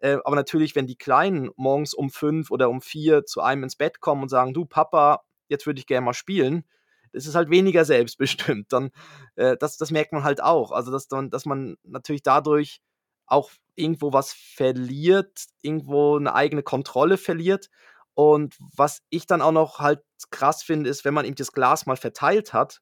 [0.00, 3.76] Äh, aber natürlich, wenn die Kleinen morgens um 5 oder um 4 zu einem ins
[3.76, 6.64] Bett kommen und sagen: „Du Papa, jetzt würde ich gern mal spielen“,
[7.12, 8.72] ist es halt weniger selbstbestimmt.
[8.72, 8.90] Dann
[9.36, 10.72] äh, das das merkt man halt auch.
[10.72, 12.80] Also, dass dann dass man natürlich dadurch
[13.26, 17.70] auch irgendwo was verliert, irgendwo 'ne eigene Kontrolle verliert.
[18.14, 21.86] Und was ich dann auch noch halt krass finde, ist, wenn man eben das Glas
[21.86, 22.80] mal verteilt hat,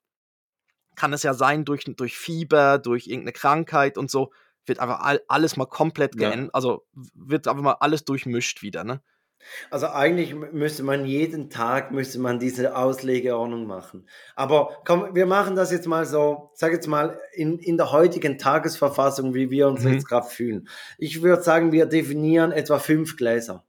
[0.96, 4.32] kann es ja sein, durch durch Fieber, durch irgend 'ne Krankheit und so,
[4.66, 6.38] wird einfach all alles mal komplett Ja.
[6.54, 9.02] also, wird einfach mal alles durchmischt wieder, ne?
[9.70, 14.06] Also, eigentlich mü müsste man jeden Tag müsste man diese Auslegeordnung machen.
[14.36, 18.38] Aber komm, wir machen das jetzt mal so, sage jetzt mal, in in der heutigen
[18.38, 19.92] Tagesverfassung, wie wir uns Mhm.
[19.94, 20.68] jetzt grad fühlen.
[20.98, 23.64] Ich würde sagen, wir definieren etwa 5 Gläser.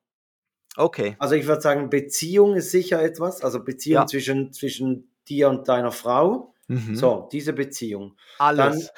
[0.75, 1.15] Okay.
[1.19, 4.05] Also, ich würde sagen, Beziehung ist sicher etwas, also Beziehung Ja.
[4.07, 6.53] zwischen zwischen dir und deiner Frau.
[6.67, 6.95] Mhm.
[6.95, 8.15] So, diese Beziehung.
[8.37, 8.91] Alles.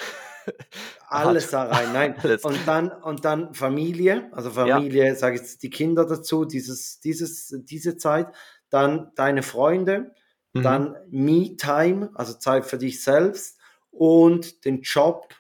[1.08, 2.16] Alles da rein, nein.
[2.24, 2.44] Alles.
[2.44, 7.54] Und dann und dann Familie, also Familie, sage ich jetzt die Kinder dazu, dieses dieses
[7.66, 8.28] diese Zeit,
[8.70, 10.14] dann deine Freunde,
[10.54, 10.64] Mhm.
[10.64, 13.58] dann Me-Time, also Zeit für dich selbst
[13.90, 15.34] und den Job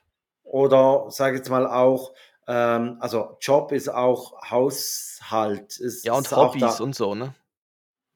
[0.43, 2.13] oder sage jetzt mal auch,
[2.47, 6.83] ähm, also Job ist auch Haushalt, ist Ja, und ist Hobbys da.
[6.83, 7.33] und so, ne?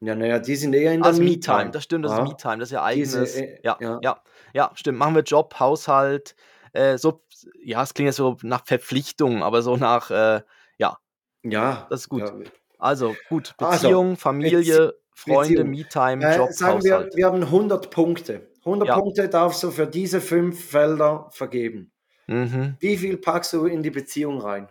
[0.02, 1.72] Ja, na ja, die sind eher in der ist Me-Time.
[1.72, 2.24] Das stimmt, das ist Ja.
[2.24, 4.00] Me-Time, das ist ja Diese, eigenes äh, ja, ja.
[4.02, 4.22] ja,
[4.54, 4.98] ja, stimmt.
[4.98, 6.36] Machen wir Job, Haushalt,
[6.76, 7.24] äh, so
[7.64, 10.42] ja, es klingt jetzt so nach Verpflichtung, aber so nach, äh
[10.78, 10.98] ja,
[11.44, 12.22] Ja, das ist gut.
[12.22, 12.34] ja.
[12.80, 15.70] Also, gut, Also, Beziehung, Bezie Familie, Freunde, Beziehung.
[15.70, 17.16] Me-Time, Äh, Job, sagen wir, Haushalt.
[17.16, 18.52] wir haben 100 Punkte.
[18.66, 19.00] 100 Ja.
[19.00, 21.92] Punkte darfst du für diese 5 Felder vergeben.
[22.28, 22.78] Mhm.
[22.80, 24.70] Wie viel packst du in die Beziehung rein?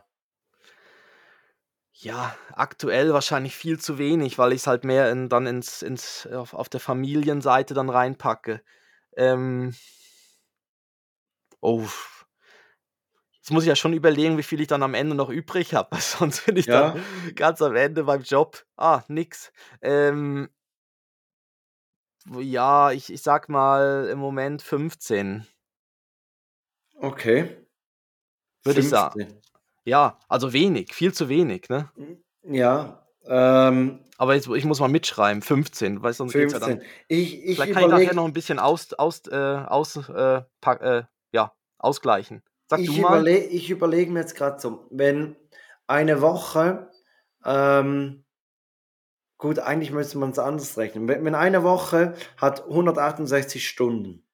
[1.97, 6.53] Ja, aktuell wahrscheinlich viel zu wenig, weil ich's halt mehr in dann ins ins auf
[6.55, 8.63] auf der Familienseite dann reinpacke.
[9.17, 9.75] Ähm
[11.65, 11.91] Oh.
[13.45, 15.95] Jetzt muss ich ja schon überlegen, wie viel ich dann am Ende noch übrig habe,
[16.01, 16.71] sonst bin ich Ja.
[16.71, 16.95] dann
[17.37, 18.65] ganz am Ende beim Job.
[18.77, 19.53] Ah, nix.
[19.83, 20.49] Ähm
[22.41, 25.47] ja, ich ich sage mal im Moment 15.
[27.03, 27.65] Okay.
[28.67, 29.43] Würde ich sa 15.
[29.85, 31.91] ja, also wenig, viel zu wenig, ne?
[31.97, 36.79] Hm, ja, ähm Aber jetzt ich muss mal mitschreiben, 15, weil sonst geht's ja dann
[36.79, 36.83] 15.
[37.09, 40.83] Ich ich vielleicht kann ich nachher noch 'n bisschen aus aus äh, aus äh, pack
[40.83, 42.43] äh, ja, ausgleichen.
[42.71, 43.09] Sag du ich mal.
[43.09, 45.37] überle ich überlege mir jetzt grad so, wenn
[45.87, 46.91] eine Woche,
[47.45, 48.25] ähm
[49.37, 51.07] gut, eigentlich müsste man's anders rechnen.
[51.09, 54.27] Wenn wenn eine Woche hat 168 Stunden.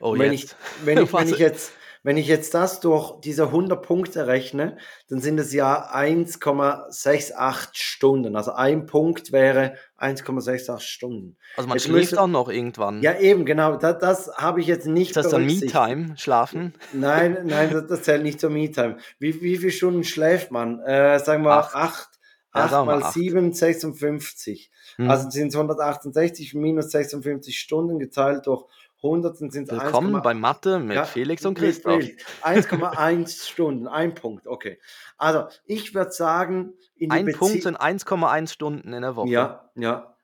[0.00, 0.56] Oh, wenn ich jetzt.
[0.84, 1.72] wenn ich wenn ich jetzt
[2.04, 4.76] wenn ich jetzt das durch diese 100 Punkte rechne,
[5.08, 8.36] dann sind es ja 1,68 Stunden.
[8.36, 11.36] Also, ein Punkt wäre 1,68 Stunden.
[11.56, 13.02] Also, man Jetzt schläft müsste auch noch irgendwann.
[13.02, 15.46] ja eben, genau, da das habe ich jetzt nicht Ist das dann.
[15.46, 16.74] Me-Time, schlafen?
[16.92, 18.98] Nein, nein, das das zählt nicht zur Me-Time.
[19.18, 20.80] Wie wie viel Stunden schläft man?
[20.80, 21.74] Äh, sagen wir 8.
[21.74, 22.08] 8.
[22.54, 23.12] Ja, 8 sagen wir mal 8.
[23.14, 24.70] 7, 56.
[24.98, 25.30] Also, Mhm.
[25.32, 28.64] sind's 168 minus 56 Stunden geteilt durch
[29.04, 32.02] 100, dann sind's Willkommen 1,8 bei Mathe mit ja, Felix und Christoph.
[32.02, 32.24] Felix.
[32.42, 34.80] 1,1 Stunden, 1 Punkt, okay.
[35.16, 39.28] Also, ich würde sagen, in die 1 Punkt Bezie sind 1,1 Stunden in der Woche.
[39.28, 40.16] Ja, ja.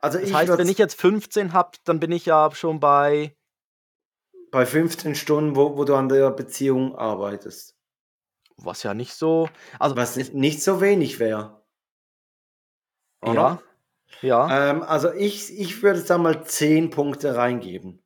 [0.00, 3.36] Also, Das ich heißt, wenn ich jetzt 15 habe, dann bin ich ja schon bei
[4.50, 7.76] bei 15 Stunden, wo wo du an der Beziehung arbeitest.
[8.56, 11.62] Was ja nicht so also, Was es nicht so wenig wäre.
[13.22, 13.62] Oder?
[14.20, 14.70] Ja, ja.
[14.70, 18.01] Ähm, also, ich ich würde da mal 10 Punkte reingeben.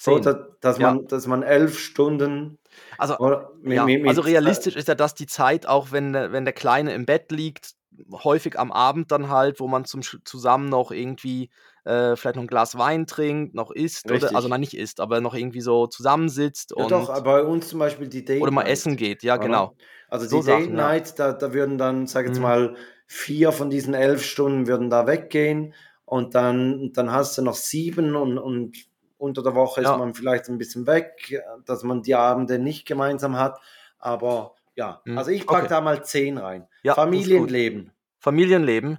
[0.00, 0.18] So, 10.
[0.18, 0.80] da dass Ja.
[0.80, 2.58] man dass man 11 Stunden
[2.98, 5.92] Also, oder mi ja, mi also mit, äh realistisch ist ja, dass die Zeit, auch
[5.92, 7.72] wenn der wenn der Kleine im Bett liegt,
[8.12, 11.50] häufig am Abend dann halt, wo man zum zusammen noch irgendwie,
[11.84, 14.48] äh, vielleicht noch 'n Glas Wein trinkt, noch isst oder also, Richtig.
[14.48, 18.06] nein, nicht isst, aber noch irgendwie so zusammensitzt Ja doch, und bei uns zum Beispiel
[18.06, 19.72] die Date oder mal Night, essen geht, ja, genau.
[20.08, 20.92] Also, So die Date Sachen, ja.
[20.92, 22.40] Night, da da würden dann, sage jetzt Mhm.
[22.40, 27.54] mal, 4 von diesen 11 Stunden würden da weggehen und dann dann hast du noch
[27.56, 28.76] 7 und und
[29.18, 29.96] unter der Woche ist Ja.
[29.96, 33.60] man vielleicht 'n bisschen weg, äh, dass man die Abende nicht gemeinsam hat.
[33.98, 35.68] Aber ja, Mhm, also, ich packe okay.
[35.68, 36.68] da mal 10 rein.
[36.82, 36.94] Ja.
[36.94, 37.92] Familienleben.
[38.20, 38.98] Familienleben.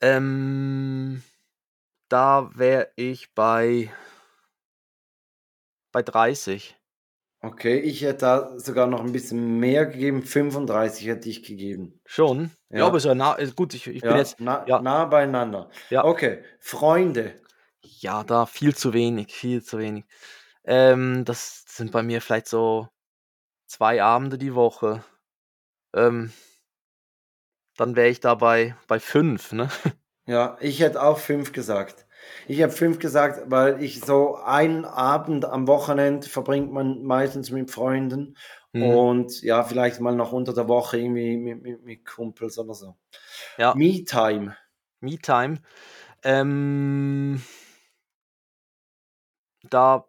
[0.00, 1.22] Ähm
[2.08, 3.90] da wäre ich bei,
[5.92, 6.76] bei 30.
[7.42, 10.22] Okay, ich hätte da sogar noch ein bisschen mehr gegeben.
[10.22, 12.00] 35 hätte ich gegeben.
[12.06, 12.50] Schon?
[12.70, 12.86] Ja, Ja.
[12.86, 14.78] aber ja nah, gut, ich, ich bin Ja, jetzt, nah, ja.
[14.78, 15.70] nah beieinander.
[15.90, 16.04] Ja.
[16.04, 17.40] Okay, Freunde.
[18.00, 20.04] Ja, da viel zu wenig, viel zu wenig.
[20.64, 22.88] Ähm, das sind bei mir vielleicht so
[23.66, 25.04] zwei Abende die Woche.
[25.94, 26.32] Ähm,
[27.76, 29.68] dann wäre ich da bei, bei fünf, ne?
[30.26, 32.06] Ja, ich hätte auch fünf gesagt.
[32.46, 37.70] Ich habe fünf gesagt, weil ich so einen Abend am Wochenende verbringt man meistens mit
[37.70, 38.36] Freunden
[38.72, 38.82] Mhm.
[38.82, 42.96] und ja, vielleicht mal noch unter der Woche irgendwie mit, mit, mit Kumpels oder so.
[43.58, 43.74] Ja.
[43.74, 44.56] Me-Time.
[45.00, 45.62] Me-Time.
[46.22, 47.42] Ähm,
[49.68, 50.04] da,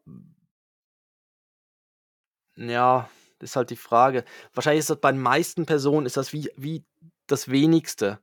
[2.56, 3.10] ja,
[3.40, 4.24] ist halt die Frage.
[4.54, 6.86] Wahrscheinlich ist das bei den meisten Personen ist das wie, wie
[7.28, 8.20] das wenigste.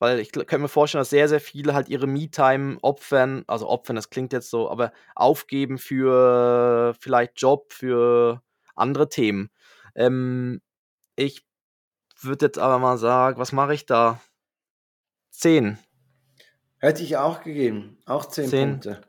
[0.00, 3.96] Weil ich könnte mir vorstellen, dass sehr, sehr viele halt ihre Me-Time opfern, also opfern,
[3.96, 8.42] das klingt jetzt so, aber aufgeben für vielleicht Job, für
[8.76, 9.50] andere Themen.
[9.96, 10.62] Ähm,
[11.16, 11.46] ich
[12.20, 14.20] würde jetzt aber mal sagen, was mache ich da?
[15.30, 15.78] Zehn.
[16.78, 17.98] Hätte ich auch gegeben.
[18.06, 18.70] Auch zehn, Zehn.
[18.72, 19.00] Punkte.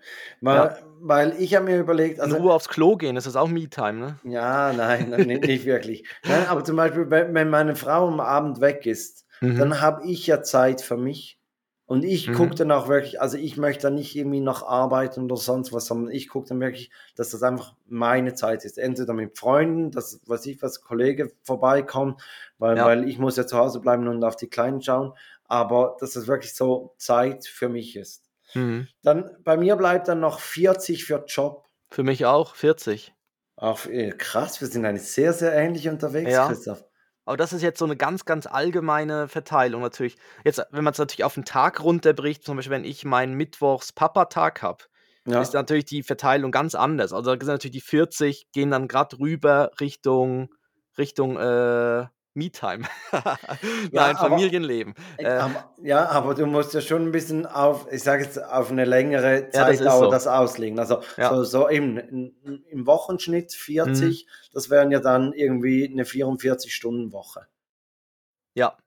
[0.42, 3.48] Weil, weil ich habe mir überlegt, In also Ruhe aufs Klo gehen, ist das auch
[3.50, 4.20] Me-Time, ne?
[4.24, 6.08] Ja, nein, nicht, wirklich.
[6.24, 9.58] Nein, aber zum Beispiel, wenn wenn meine Frau am Abend weg ist, Mhm.
[9.60, 11.40] dann habe ich ja Zeit für mich.
[11.86, 12.34] Und ich Mhm.
[12.34, 15.86] gucke dann auch wirklich, also ich möchte dann nicht irgendwie noch arbeiten oder sonst was,
[15.86, 18.78] sondern ich gucke dann wirklich, dass das einfach meine Zeit ist.
[18.78, 22.22] Entweder mit Freunden, dass, was ich, was Kollege vorbeikommt,
[22.58, 22.86] weil, Ja.
[22.86, 25.14] weil ich muss ja zu Hause bleiben und auf die Kleinen schauen,
[25.48, 28.24] aber dass das wirklich so Zeit für mich ist.
[28.54, 28.88] Mhm.
[29.04, 31.66] Dann, bei mir bleibt dann noch 40 für Job.
[31.90, 33.14] Für mich auch 40.
[33.56, 36.48] Auch äh, krass, wir sind eigentlich sehr, sehr ähnlich unterwegs, Ja.
[36.48, 36.84] Christoph.
[37.26, 40.16] Aber das ist jetzt so eine ganz, ganz allgemeine Verteilung natürlich.
[40.46, 44.62] Jetzt, wenn man es natürlich auf den Tag runterbricht, zum Beispiel, wenn ich meinen Mittwochs-Papa-Tag
[44.62, 44.86] habe,
[45.26, 45.42] Ja.
[45.42, 47.12] ist natürlich die Verteilung ganz anders.
[47.12, 50.50] Also da sind natürlich die 40 gehen dann gerade rüber Richtung,
[50.98, 52.06] Richtung äh,
[52.38, 52.84] Me-Time.
[53.92, 54.94] Nein, aber- Familienleben.
[55.18, 58.70] Äh, aber, ja, aber du musst ja schon ein bisschen auf, ich sage jetzt, auf
[58.72, 60.12] eine längere Ja, das Zeitdauer so.
[60.12, 60.78] das auslegen.
[60.80, 61.34] Also Ja.
[61.34, 64.30] so, so im, im, Wochenschnitt 40, Mhm.
[64.54, 67.48] das wären ja dann irgendwie eine 44-Stunden-Woche.
[68.54, 68.78] Ja,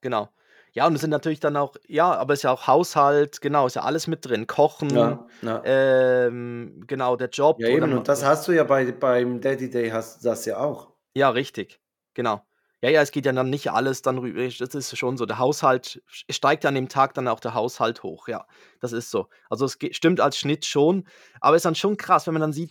[0.00, 0.28] genau.
[0.72, 3.66] Ja, und es sind natürlich dann auch, ja, aber es ist ja auch Haushalt, genau,
[3.66, 4.46] ist ja alles mit drin.
[4.46, 5.62] Kochen, Ja, ja.
[5.64, 7.58] ähm, genau, der Job.
[7.60, 10.58] ja eben, und das hast du ja bei, beim Daddy Day, hast du das ja
[10.58, 10.92] auch.
[11.14, 11.80] Ja, richtig.
[12.12, 12.42] Genau.
[12.86, 14.46] Ja, ja, es geht ja dann nicht alles dann rüber.
[14.46, 15.26] Das ist schon so.
[15.26, 18.28] Der Haushalt steigt ja an dem Tag dann auch der Haushalt hoch.
[18.28, 18.46] Ja,
[18.78, 19.26] das ist so.
[19.50, 21.02] Also es stimmt als Schnitt schon,
[21.40, 22.70] aber es ist dann schon krass, wenn man dann sieht,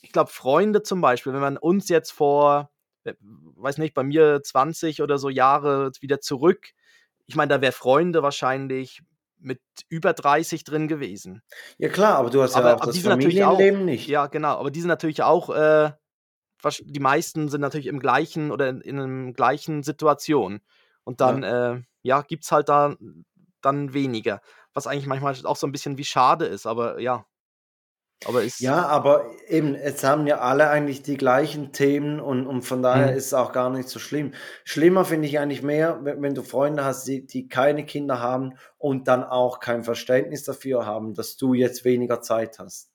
[0.00, 2.70] ich glaube, Freunde zum Beispiel, wenn man uns jetzt vor,
[3.04, 6.70] äh, weiß nicht, bei mir 20 oder so Jahre wieder zurück,
[7.26, 9.02] ich meine, da wäre Freunde wahrscheinlich
[9.38, 11.42] mit über 30 drin gewesen.
[11.76, 14.08] Ja klar, aber du hast Aber, ja auch aber das natürlich auch, Familienleben nicht.
[14.08, 15.90] ja, genau, aber die sind natürlich auch, äh,
[16.70, 20.60] die meisten sind natürlich im gleichen oder in, in einem gleichen Situation.
[21.04, 22.96] Und dann, äh, ja, gibt es halt da
[23.60, 24.40] dann weniger.
[24.72, 27.26] Was eigentlich manchmal auch so ein bisschen wie schade ist, aber ja.
[28.26, 28.60] Aber ist.
[28.60, 33.12] Ja, aber eben, jetzt haben ja alle eigentlich die gleichen Themen und, und von daher
[33.12, 33.18] Mhm.
[33.18, 34.32] ist es auch gar nicht so schlimm.
[34.64, 38.54] Schlimmer finde ich eigentlich mehr, wenn, wenn du Freunde hast, die, die keine Kinder haben
[38.78, 42.93] und dann auch kein Verständnis dafür haben, dass du jetzt weniger Zeit hast.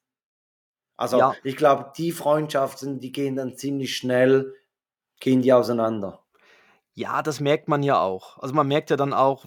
[1.00, 1.34] Also Ja.
[1.42, 4.54] ich glaube, die Freundschaften, die gehen dann ziemlich schnell,
[5.20, 6.24] gehen die auseinander.
[6.94, 8.38] Ja, das merkt man ja auch.
[8.38, 9.44] Also man merkt ja dann auch,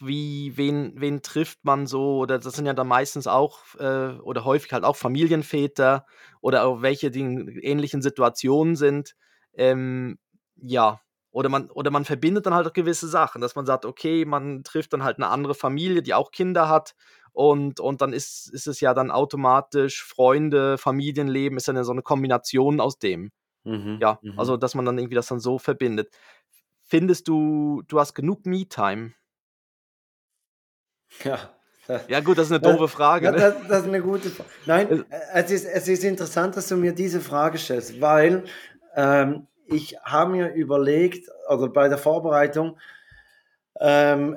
[0.00, 4.44] wie, wen, wen trifft man so, oder das sind ja dann meistens auch, äh, oder
[4.44, 6.06] häufig halt auch Familienväter
[6.40, 9.14] oder auch welche, die in ähnlichen Situationen sind.
[9.54, 10.18] Ähm,
[10.56, 11.00] ja,
[11.30, 14.64] oder man, oder man verbindet dann halt auch gewisse Sachen, dass man sagt, okay, man
[14.64, 16.94] trifft dann halt eine andere Familie, die auch Kinder hat.
[17.32, 21.92] Und, und dann ist, ist es ja dann automatisch Freunde, Familienleben, ist dann ja so
[21.92, 23.30] eine Kombination aus dem.
[23.64, 24.38] Mhm, Ja, mhm.
[24.38, 26.10] also dass man dann irgendwie das dann so verbindet.
[26.84, 29.12] Findest du, du hast genug Me-Time?
[31.24, 31.38] ja.
[31.86, 33.26] das- Ja, gut, das ist eine doofe Frage.
[33.26, 33.38] Ja, Ne?
[33.38, 34.48] das, das ist eine gute Frage.
[34.66, 38.44] Nein, Es- ist, es ist interessant, dass du mir diese Frage stellst, weil
[38.94, 42.78] ähm, ich habe mir überlegt, also bei der Vorbereitung,
[43.78, 44.36] ähm,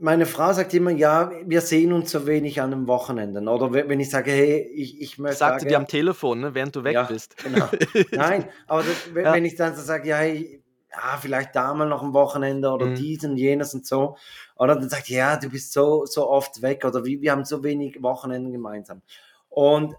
[0.00, 3.48] meine Frau sagt immer, ja, wir sehen uns so wenig an den Wochenenden.
[3.48, 5.38] Oder wenn ich sage, hey, ich, ich möchte.
[5.38, 7.36] Sagte dir am Telefon, ne, während du weg Ja, bist.
[7.42, 7.68] genau.
[8.14, 9.34] Nein, aber das, wenn, Ja.
[9.34, 12.94] ich dann so sage, ja, hey, ja, vielleicht da mal noch ein Wochenende oder Mhm.
[12.94, 14.16] dies und jenes und so.
[14.56, 17.62] Oder dann sagt, ja, du bist so, so oft weg oder wie, wir haben so
[17.62, 19.02] wenig Wochenenden gemeinsam.
[19.48, 19.94] Und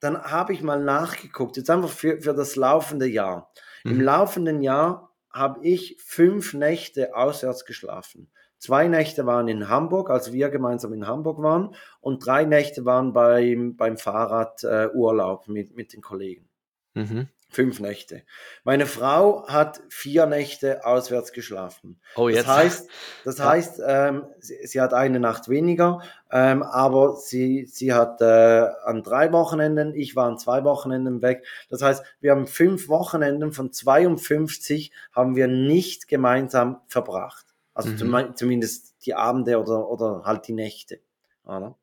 [0.00, 3.52] dann habe ich mal nachgeguckt, jetzt einfach für, für das laufende Jahr.
[3.84, 4.00] Im Mhm.
[4.00, 8.30] laufenden Jahr habe ich fünf Nächte auswärts geschlafen.
[8.60, 13.14] Zwei Nächte waren in Hamburg, als wir gemeinsam in Hamburg waren, und drei Nächte waren
[13.14, 16.46] beim, beim Fahrradurlaub äh, mit, mit den Kollegen.
[16.92, 17.28] Mhm.
[17.48, 18.22] Fünf Nächte.
[18.62, 21.98] Meine Frau hat vier Nächte auswärts geschlafen.
[22.16, 22.46] Oh, jetzt.
[22.46, 22.90] Das heißt,
[23.24, 23.48] das ja.
[23.48, 29.02] heißt ähm, sie, sie, hat eine Nacht weniger, ähm, aber sie, sie hat äh, an
[29.02, 31.46] drei Wochenenden, ich war an zwei Wochenenden weg.
[31.70, 37.49] Das heißt, wir haben fünf Wochenenden von 52 haben wir nicht gemeinsam verbracht.
[37.74, 37.98] Also mhm.
[37.98, 41.00] zum, zumindest die Abende oder, oder halt die Nächte.
[41.44, 41.78] Oder?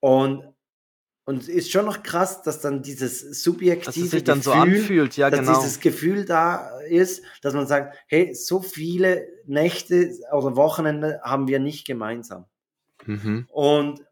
[0.00, 0.52] Und
[1.24, 4.52] und es ist schon noch krass, dass dann dieses subjektive dass es sich dann Gefühl,
[4.52, 5.60] so anfühlt, ja, dass genau.
[5.60, 11.60] dieses Gefühl da ist, dass man sagt, hey, so viele Nächte oder Wochenende haben wir
[11.60, 12.46] nicht gemeinsam.
[13.06, 13.46] Mhm.
[13.50, 14.04] Und,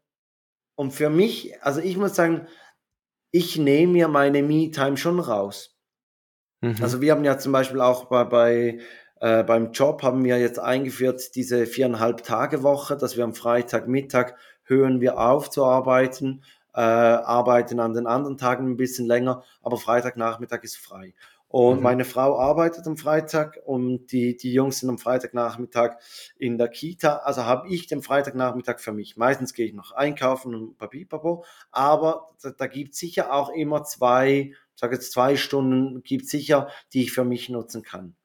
[0.75, 2.47] und für mich, also ich muss sagen,
[3.31, 5.77] ich nehme mir meine Me-Time schon raus.
[6.61, 6.77] Mhm.
[6.81, 8.79] Also wir haben ja zum Beispiel auch bei, bei
[9.21, 14.35] äh, beim Job haben wir jetzt eingeführt diese viereinhalb Tage Woche, dass wir am Freitagmittag
[14.63, 19.77] hören wir auf zu arbeiten äh, arbeiten an den anderen Tagen ein bisschen länger, aber
[19.77, 21.13] Freitagnachmittag ist frei.
[21.47, 21.83] Und mhm.
[21.83, 25.97] meine Frau arbeitet am Freitag und die, die Jungs sind am Freitagnachmittag
[26.37, 27.17] in der Kita.
[27.17, 29.17] Also habe ich den Freitagnachmittag für mich.
[29.17, 31.43] Meistens gehe ich noch einkaufen und papipapo.
[31.69, 36.69] Aber da, da gibt es sicher auch immer zwei, sage jetzt zwei Stunden, gibt sicher,
[36.93, 38.15] die ich für mich nutzen kann.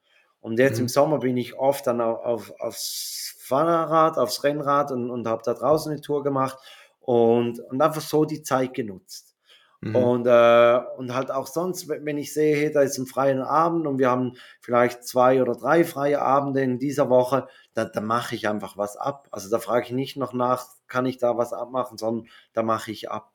[0.47, 0.83] Und jetzt mhm.
[0.83, 5.41] im Sommer bin ich oft dann auf, auf, aufs Fahrrad, aufs Rennrad und, und habe
[5.43, 6.57] da draußen eine Tour gemacht
[7.01, 9.35] und, und einfach so die Zeit genutzt.
[9.81, 9.95] Mhm.
[9.97, 13.87] Und, äh, und halt auch sonst, wenn ich sehe, hey, da ist ein freier Abend
[13.87, 18.33] und wir haben vielleicht zwei oder drei freie Abende in dieser Woche, da, da mache
[18.33, 19.27] ich einfach was ab.
[19.31, 22.91] Also da frage ich nicht noch nach, kann ich da was abmachen, sondern da mache
[22.91, 23.33] ich ab.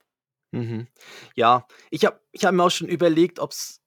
[0.51, 0.88] Mhm.
[1.35, 3.82] Ja, ich habe ich hab mir auch schon überlegt, ob es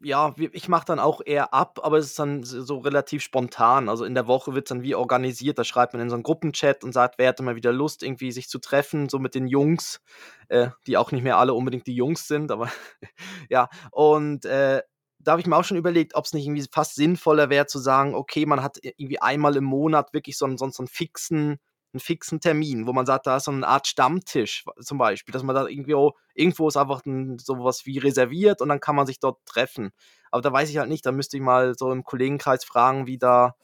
[0.00, 3.88] ja, ich mache dann auch eher ab, aber es ist dann so relativ spontan.
[3.88, 5.58] Also in der Woche wird es dann wie organisiert.
[5.58, 8.30] Da schreibt man in so einen Gruppenchat und sagt, wer hätte mal wieder Lust, irgendwie
[8.30, 10.00] sich zu treffen, so mit den Jungs,
[10.48, 12.70] äh, die auch nicht mehr alle unbedingt die Jungs sind, aber
[13.48, 13.68] ja.
[13.90, 14.82] Und äh,
[15.18, 17.80] da habe ich mir auch schon überlegt, ob es nicht irgendwie fast sinnvoller wäre zu
[17.80, 21.58] sagen, okay, man hat irgendwie einmal im Monat wirklich so einen, so einen fixen
[21.98, 25.42] einen fixen Termin, wo man sagt, da ist so eine Art Stammtisch zum Beispiel, dass
[25.42, 29.06] man da irgendwie auch, irgendwo ist einfach ein, sowas wie reserviert und dann kann man
[29.06, 29.90] sich dort treffen.
[30.30, 33.18] Aber da weiß ich halt nicht, da müsste ich mal so im Kollegenkreis fragen, wie
[33.18, 33.54] da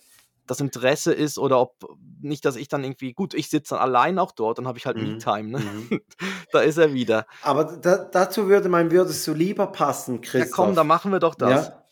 [0.46, 1.74] das Interesse ist oder ob
[2.20, 4.86] nicht, dass ich dann irgendwie, gut, ich sitze dann allein auch dort und habe ich
[4.86, 5.12] halt mhm.
[5.14, 5.58] Me-Time, ne?
[5.58, 6.00] Mhm.
[6.52, 7.26] da ist er wieder.
[7.42, 10.50] Aber da, dazu würde mein, würdest du lieber passen, Christoph.
[10.50, 11.68] Ja komm, da machen wir doch das.
[11.68, 11.83] Ja?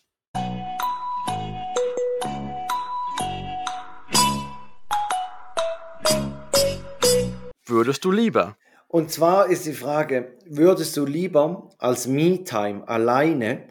[7.73, 8.59] Würdest du lieber?
[8.87, 13.67] Und zwar ist die Frage, würdest du lieber als Me-Time alleine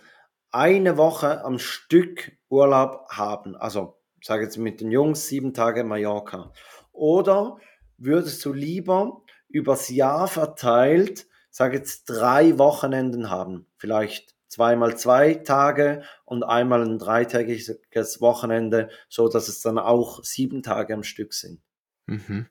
[0.49, 3.55] eine Woche am Stück Urlaub haben?
[3.55, 6.51] Also, sage jetzt mit den Jungs sieben Tage Mallorca.
[6.91, 7.57] Oder
[7.99, 13.67] würdest du lieber übers Jahr verteilt, sage jetzt drei Wochenenden haben?
[13.77, 20.63] Vielleicht zweimal zwei Tage und einmal ein dreitägiges Wochenende, so dass es dann auch sieben
[20.63, 21.61] Tage am Stück sind.
[22.07, 22.47] Mhm.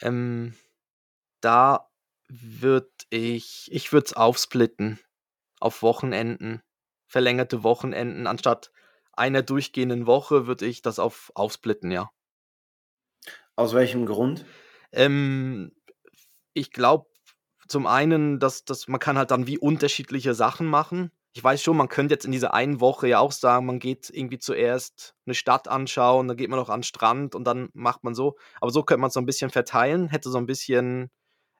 [0.00, 0.54] Ähm,
[1.40, 1.90] da
[2.28, 4.98] würde ich ich würde es aufsplitten
[5.60, 6.62] auf Wochenenden,
[7.06, 8.26] verlängerte Wochenenden.
[8.26, 8.72] Anstatt
[9.12, 12.10] einer durchgehenden Woche würde ich das auf aufsplitten, ja.
[13.56, 14.44] Aus welchem Grund?
[14.92, 15.72] Ähm,
[16.52, 17.06] ich glaube
[17.68, 21.76] zum einen, dass dass man kann halt dann wie unterschiedliche Sachen machen ich weiß schon,
[21.76, 25.34] man könnte jetzt in dieser einen Woche ja auch sagen, man geht irgendwie zuerst eine
[25.34, 28.36] Stadt anschauen, dann geht man noch an den Strand und dann macht man so.
[28.58, 31.10] Aber so könnte man es so ein bisschen verteilen, hätte so ein bisschen,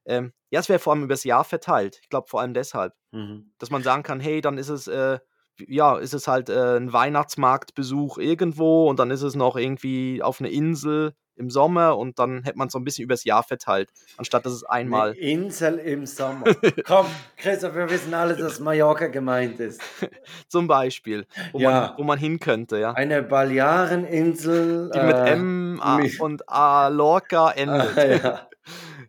[0.06, 1.98] ähm, ja, es wäre vor allem übers Jahr verteilt.
[2.00, 3.52] Ich glaube vor allem deshalb, mhm.
[3.58, 5.18] dass man sagen kann, hey, dann ist es, äh,
[5.58, 10.40] ja, ist es halt äh, ein Weihnachtsmarktbesuch irgendwo und dann ist es noch irgendwie auf
[10.40, 14.46] einer Insel im Sommer und dann hätte man so ein bisschen übers Jahr verteilt, anstatt
[14.46, 15.10] dass es einmal.
[15.10, 16.44] Eine Insel im Sommer.
[16.86, 19.80] Komm, Christoph, wir wissen alle, dass Mallorca gemeint ist.
[20.48, 21.70] Zum Beispiel, wo, ja.
[21.70, 22.92] man, wo man hin könnte, ja.
[22.92, 24.90] Eine Baleareninsel.
[24.94, 27.96] Die mit äh, M A und A Lorca endet.
[27.96, 28.48] Ah, ja.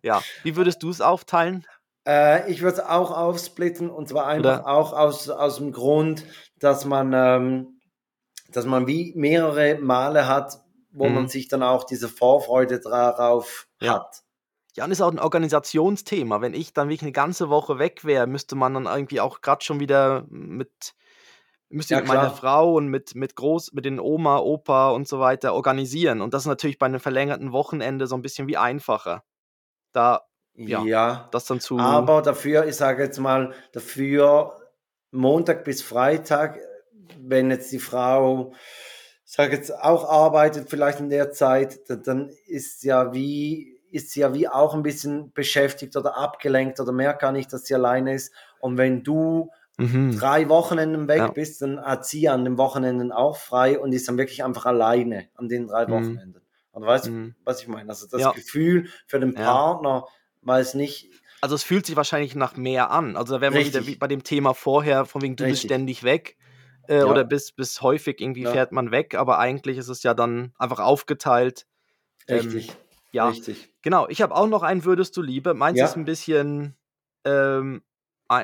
[0.01, 0.21] ja.
[0.43, 1.65] Wie würdest du es aufteilen?
[2.07, 4.67] Äh, ich würde es auch aufsplitten und zwar einfach Oder?
[4.67, 6.23] auch aus, aus dem Grund,
[6.59, 7.79] dass man, ähm,
[8.51, 10.59] dass man wie mehrere Male hat,
[10.97, 11.15] wo mhm.
[11.15, 13.95] man sich dann auch diese Vorfreude darauf ja.
[13.95, 14.23] hat.
[14.75, 16.41] Ja, und ist auch ein Organisationsthema.
[16.41, 19.63] Wenn ich dann wirklich eine ganze Woche weg wäre, müsste man dann irgendwie auch gerade
[19.63, 20.93] schon wieder mit,
[21.69, 25.19] müsste ja, mit meiner Frau und mit, mit Groß, mit den Oma, Opa und so
[25.19, 26.21] weiter organisieren.
[26.21, 29.23] Und das ist natürlich bei einem verlängerten Wochenende so ein bisschen wie einfacher.
[29.93, 30.21] Da,
[30.53, 31.79] ja, ja das dann zu.
[31.79, 34.61] Aber dafür, ich sage jetzt mal, dafür
[35.09, 36.59] Montag bis Freitag,
[37.19, 38.53] wenn jetzt die Frau
[39.29, 44.33] sage jetzt auch arbeitet vielleicht in der Zeit, dann ist ja wie ist sie ja
[44.33, 48.33] wie auch ein bisschen beschäftigt oder abgelenkt oder merkt gar nicht, dass sie alleine ist.
[48.59, 50.17] Und wenn du mhm.
[50.17, 51.27] drei Wochenenden weg ja.
[51.29, 55.27] bist, dann hat sie an den Wochenenden auch frei und ist dann wirklich einfach alleine
[55.35, 55.91] an den drei mhm.
[55.91, 56.41] Wochenenden.
[56.71, 57.35] Und weißt du, mhm.
[57.43, 57.89] was ich meine?
[57.89, 58.31] Also das ja.
[58.31, 60.05] Gefühl für den Partner,
[60.41, 61.09] weil es nicht.
[61.41, 63.15] Also es fühlt sich wahrscheinlich nach mehr an.
[63.15, 65.61] Also da wären wir wieder wie bei dem Thema vorher, von wegen du Richtig.
[65.61, 66.37] bist ständig weg.
[66.87, 67.05] Äh, ja.
[67.05, 70.79] Oder bis, bis häufig irgendwie fährt man weg, aber eigentlich ist es ja dann einfach
[70.79, 71.65] aufgeteilt.
[72.27, 72.69] Ähm, Richtig.
[72.69, 72.75] Ähm,
[73.11, 73.73] ja, Richtig.
[73.81, 74.07] genau.
[74.09, 75.53] Ich habe auch noch ein Würdest du Liebe.
[75.53, 75.85] Meins ja.
[75.85, 76.75] ist ein bisschen,
[77.25, 77.83] ähm,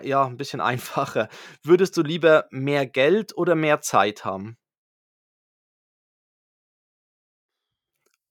[0.04, 1.30] ja, ein bisschen einfacher.
[1.64, 4.58] Würdest du lieber mehr Geld oder mehr Zeit haben?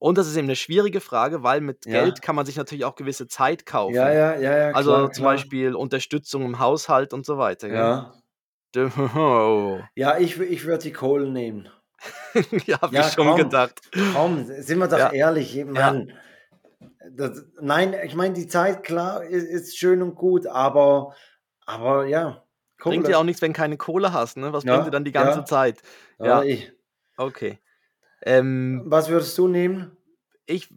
[0.02, 1.92] Und das ist eben eine schwierige Frage, weil mit ja.
[1.92, 3.94] Geld kann man sich natürlich auch gewisse Zeit kaufen.
[3.94, 4.70] Ja, ja, ja, ja.
[4.72, 5.34] Also klar, zum klar.
[5.34, 7.68] Beispiel Unterstützung im Haushalt und so weiter.
[7.68, 8.12] Ja.
[8.76, 9.80] Oh.
[9.94, 11.68] Ja, ich, ich würde die Kohlen nehmen.
[12.66, 13.80] ja, habe ja, ich schon komm, gedacht.
[14.14, 15.12] Komm, sind wir doch ja.
[15.12, 15.64] ehrlich.
[15.64, 16.08] Mann.
[16.08, 16.14] Ja.
[17.10, 21.14] Das, nein, ich meine, die Zeit, klar, ist, ist, schön und gut, aber,
[21.66, 22.44] aber ja.
[22.78, 22.96] Kohle.
[22.96, 24.52] Bringt dir auch nichts, wenn keine Kohle hast, ne?
[24.52, 25.44] Was ja, bringt dir dann die ganze.
[25.44, 25.82] Zeit?
[26.18, 26.42] Ja.
[26.42, 26.72] Ich.
[27.16, 27.58] Okay.
[28.22, 29.96] Ähm, Was würdest du nehmen?
[30.46, 30.68] Ich,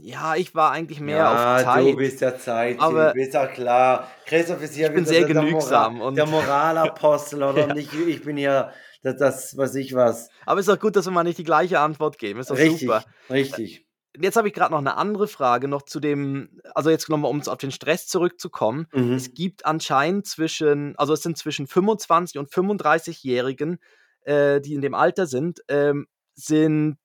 [0.00, 1.86] ja, ich war eigentlich mehr ja, auf Zeit.
[1.86, 4.10] Du bist ja Zeit, aber du bist ja klar.
[4.26, 5.94] Christoph ist hier ich bin sehr genügsam.
[5.94, 7.74] Der, Moral, der Moralapostel oder ja.
[7.74, 10.28] nicht, ich bin hier das, das, was ich was.
[10.44, 12.40] Aber ist doch gut, dass wir mal nicht die gleiche Antwort geben.
[12.40, 13.04] Ist doch richtig, super.
[13.30, 13.86] Richtig.
[14.20, 17.40] Jetzt habe ich gerade noch eine andere Frage noch zu dem, also jetzt nochmal, um
[17.40, 18.86] auf den Stress zurückzukommen.
[18.92, 19.14] Mhm.
[19.14, 23.78] Es gibt anscheinend zwischen, also es sind zwischen 25 und 35-Jährigen,
[24.22, 26.98] äh, die in dem Alter sind, ähm, sind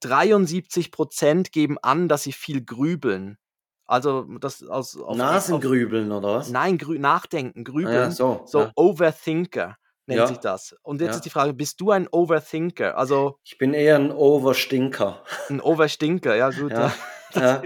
[0.00, 3.38] 73 Prozent geben an, dass sie viel grübeln.
[3.86, 6.50] Also das aus Nasengrübeln oder was?
[6.50, 7.96] Nein, grü nachdenken, grübeln.
[7.96, 8.72] Ah ja, so, so ja.
[8.76, 9.76] Overthinker
[10.06, 10.26] nennt ja.
[10.26, 10.76] sich das.
[10.82, 11.16] Und jetzt ja.
[11.16, 12.96] ist die Frage, bist du ein Overthinker?
[12.96, 15.24] Also ich bin eher ein Overstinker.
[15.48, 16.72] Ein Overstinker, ja gut.
[16.82, 16.92] Ja.
[17.32, 17.62] Das,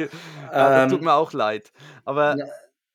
[0.53, 1.73] das tut ähm, mir auch leid.
[2.05, 2.37] Aber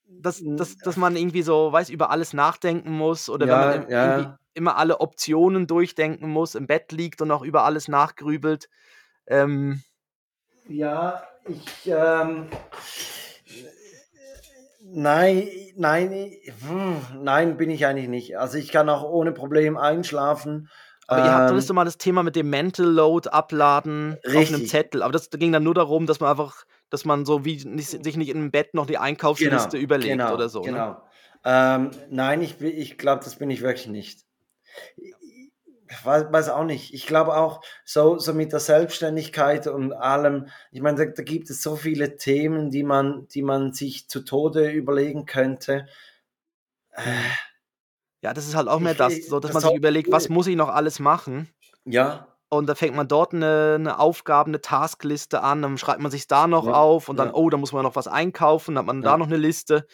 [0.07, 4.29] dass, dass, dass man irgendwie so, weiß, über alles nachdenken muss oder wenn man irgendwie
[4.53, 8.69] immer alle Optionen durchdenken muss, im Bett liegt und auch über alles nachgrübelt.
[9.30, 9.82] Ähm,
[10.67, 12.49] ja, ich ähm,
[14.91, 16.32] Nein, nein,
[16.67, 18.38] hm, nein, bin ich eigentlich nicht.
[18.39, 20.69] Also ich kann auch ohne Problem einschlafen.
[21.05, 24.38] Aber ihr habt, ähm, mal das Thema mit dem Mental Load abladen richtig.
[24.38, 25.03] auf einem Zettel.
[25.03, 28.17] Aber das ging dann nur darum, dass man einfach, dass man so wie nicht, sich
[28.17, 30.61] nicht im Bett noch die Einkaufsliste genau, überlegt genau, oder so.
[30.61, 30.67] Ne?
[30.67, 30.89] Genau.
[30.89, 30.97] Ne?
[31.45, 34.25] Ähm, nein, ich, ich glaube, das bin ich wirklich nicht
[36.03, 36.93] weiß, weiß auch nicht.
[36.93, 41.49] Ich glaube auch, so, so mit der Selbstständigkeit und allem, ich meine, da, da, gibt
[41.49, 45.87] es so viele Themen, die man, die man sich zu Tode überlegen könnte.
[46.91, 47.01] Äh,
[48.21, 50.47] ja, das ist halt auch mehr das, so, dass das man sich überlegt, was muss
[50.47, 51.49] ich noch alles machen?
[51.85, 52.27] Ja.
[52.49, 56.27] Und da fängt man dort eine, eine Aufgabe, eine Taskliste an, dann schreibt man sich
[56.27, 57.33] da noch ja, auf und dann, ja.
[57.35, 59.11] oh, da muss man noch was einkaufen, dann hat man ja.
[59.11, 59.85] da noch eine Liste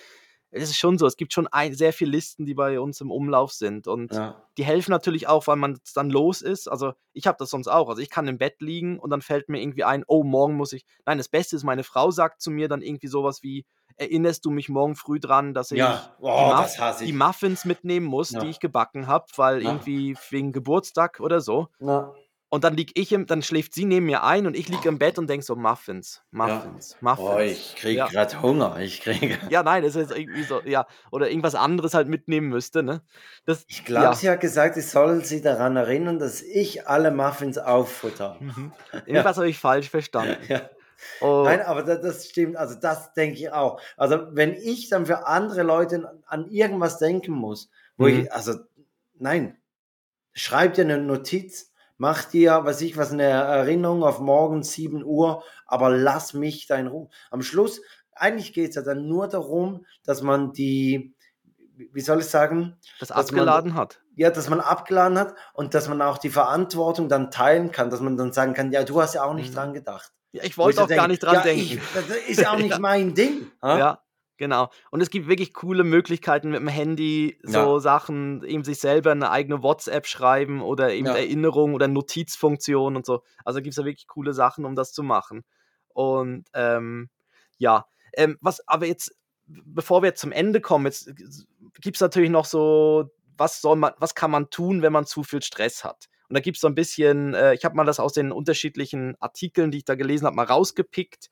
[0.56, 3.12] es ist schon so, es gibt schon ein, sehr viele Listen, die bei uns im
[3.12, 3.88] Umlauf sind.
[3.88, 4.42] Und ja.
[4.58, 6.68] die helfen natürlich auch, weil man dann los ist.
[6.68, 7.90] Also ich habe das sonst auch.
[7.90, 10.72] Also ich kann im Bett liegen und dann fällt mir irgendwie ein, oh, morgen muss
[10.72, 10.86] ich.
[11.06, 13.66] Nein, das Beste ist, meine Frau sagt zu mir dann irgendwie sowas wie,
[13.98, 16.16] erinnerst du mich morgen früh dran, dass ich, ja.
[16.20, 18.40] oh, die, Muff ich, die, Muffins mitnehmen muss, ja.
[18.40, 21.68] die ich gebacken habe, weil irgendwie wegen Geburtstag oder so.
[22.56, 24.98] Und dann lieg ich im, dann schläft sie neben mir ein und ich liege im
[24.98, 26.98] Bett und denke so, Muffins, Muffins, ja.
[27.02, 27.30] Muffins.
[27.30, 28.08] Oh, ich kriege ja.
[28.08, 28.78] gerade Hunger.
[28.80, 29.38] Ich kriege.
[29.50, 33.02] Ja, nein, das ist irgendwie so, ja, oder irgendwas anderes halt mitnehmen müsste, ne?
[33.46, 34.14] Das, ich glaube, ja.
[34.14, 38.38] sie hat gesagt, ich soll sie daran erinnern, dass ich alle Muffins auffutter.
[38.40, 38.72] Mhm.
[39.06, 40.38] Irgendwas habe ich falsch verstanden.
[40.48, 40.70] Ja.
[41.20, 41.42] Oh.
[41.44, 43.82] Nein, aber das, das, stimmt, also das denke ich auch.
[43.98, 48.22] Also wenn ich dann für andere Leute an irgendwas denken muss, wo mhm.
[48.22, 48.54] ich, also
[49.16, 49.58] nein,
[50.32, 55.44] schreib dir eine Notiz, mach dir, was ich was, eine Erinnerung auf morgen 7 Uhr,
[55.66, 57.10] aber lass mich da in Ruhe.
[57.32, 57.82] Am Schluss,
[58.14, 61.16] eigentlich geht es ja dann nur darum, dass man die,
[61.76, 62.78] wie soll ich sagen?
[63.00, 64.02] Das abgeladen man, hat.
[64.16, 68.00] Ja, dass man abgeladen hat und dass man auch die Verantwortung dann teilen kann, dass
[68.00, 69.56] man dann sagen kann, ja, du hast ja auch nicht mhm.
[69.56, 70.12] dran gedacht.
[70.32, 71.62] Ja, ich wollte auch denke, gar nicht dran ja, denken.
[71.62, 73.52] Ich, das ist ja auch nicht mein Ding.
[73.64, 74.00] Ja,
[74.38, 74.70] Genau.
[74.92, 77.80] Und es gibt wirklich coole Möglichkeiten mit dem Handy, so ja.
[77.80, 81.16] Sachen, eben sich selber eine eigene WhatsApp schreiben oder eben ja.
[81.16, 83.24] Erinnerungen oder Notizfunktionen und so.
[83.46, 85.46] Also gibt es da wirklich coole Sachen, um das zu machen.
[85.94, 87.10] Und ähm,
[87.58, 89.16] ja, ähm, was aber jetzt,
[89.46, 91.16] bevor wir zum Ende kommen, jetzt
[91.82, 95.24] gibt es natürlich noch so, was soll man, was kann man tun, wenn man zu
[95.24, 96.08] viel Stress hat?
[96.28, 99.16] Und da gibt es so ein bisschen, äh, ich habe mal das aus den unterschiedlichen
[99.22, 101.30] Artikeln, die ich da gelesen habe, mal rausgepickt.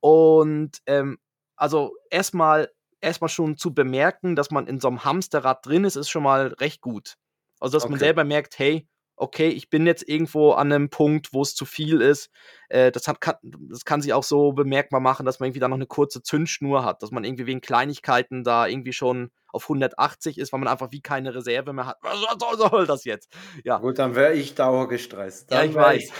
[0.00, 1.18] Und ähm,
[1.56, 6.08] also erstmal erstmal schon zu bemerken, dass man in so einem Hamsterrad drin ist, ist
[6.08, 7.14] schon mal recht gut.
[7.60, 7.92] Also dass okay.
[7.92, 11.64] man selber merkt, hey, okay, ich bin jetzt irgendwo an einem Punkt, wo es zu
[11.64, 12.30] viel ist.
[12.68, 15.68] Äh, das, hat, kann, das kann sich auch so bemerkbar machen, dass man irgendwie da
[15.68, 20.36] noch eine kurze Zündschnur hat, dass man irgendwie wegen Kleinigkeiten da irgendwie schon auf 180
[20.36, 21.96] ist, weil man einfach wie keine Reserve mehr hat.
[22.02, 23.32] Was soll das jetzt?
[23.64, 23.78] Ja.
[23.78, 25.50] Gut, dann wäre ich dauergestresst.
[25.50, 26.12] ja, Dann ich wär weiß.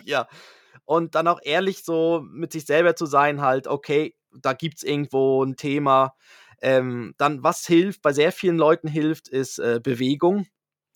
[0.04, 0.26] ja.
[0.86, 4.82] Und dann auch ehrlich so mit sich selber zu sein, halt, okay, da gibt es
[4.84, 6.14] irgendwo ein Thema.
[6.62, 10.46] Ähm, dann, was hilft, bei sehr vielen Leuten hilft, ist äh, Bewegung.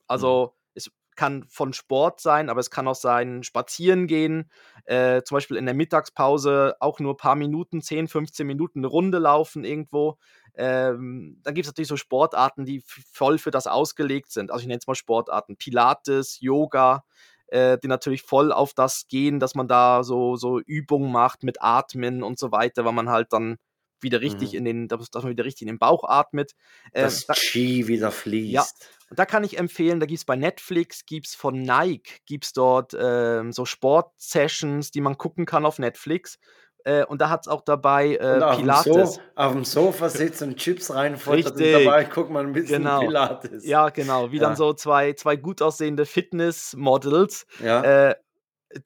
[0.06, 4.50] Also es kann von Sport sein, aber es kann auch sein, spazieren gehen,
[4.86, 8.86] äh, zum Beispiel in der Mittagspause auch nur ein paar Minuten, 10, 15 Minuten eine
[8.86, 10.18] Runde laufen irgendwo.
[10.54, 14.50] Ähm, dann gibt es natürlich so Sportarten, die voll für das ausgelegt sind.
[14.50, 17.04] Also ich nenne es mal Sportarten, Pilates, Yoga,
[17.52, 21.62] äh, die natürlich voll auf das gehen, dass man da so, so Übungen macht mit
[21.62, 23.56] Atmen und so weiter, weil man halt dann
[24.00, 24.58] wieder richtig Mhm.
[24.58, 26.52] in den, dass man wieder richtig in den Bauch atmet.
[26.94, 28.88] Ähm, das da- Chi wieder fließt.
[29.10, 32.44] und da kann ich empfehlen, da gibt es bei Netflix, gibt es von Nike, gibt
[32.44, 36.38] es dort ähm, so Sportsessions, die man gucken kann auf Netflix.
[36.84, 39.14] Äh, und da hat es auch dabei äh, auf dem, Pilates.
[39.14, 43.06] so auf dem Sofa sitzen und Chips reinfuttert und dabei guckt man ein bisschen Genau.
[43.06, 43.64] Pilates.
[43.64, 44.42] Ja, genau, wie Ja.
[44.48, 47.82] dann so zwei, zwei gut aussehende Fitness-Models Ja.
[48.08, 48.14] äh,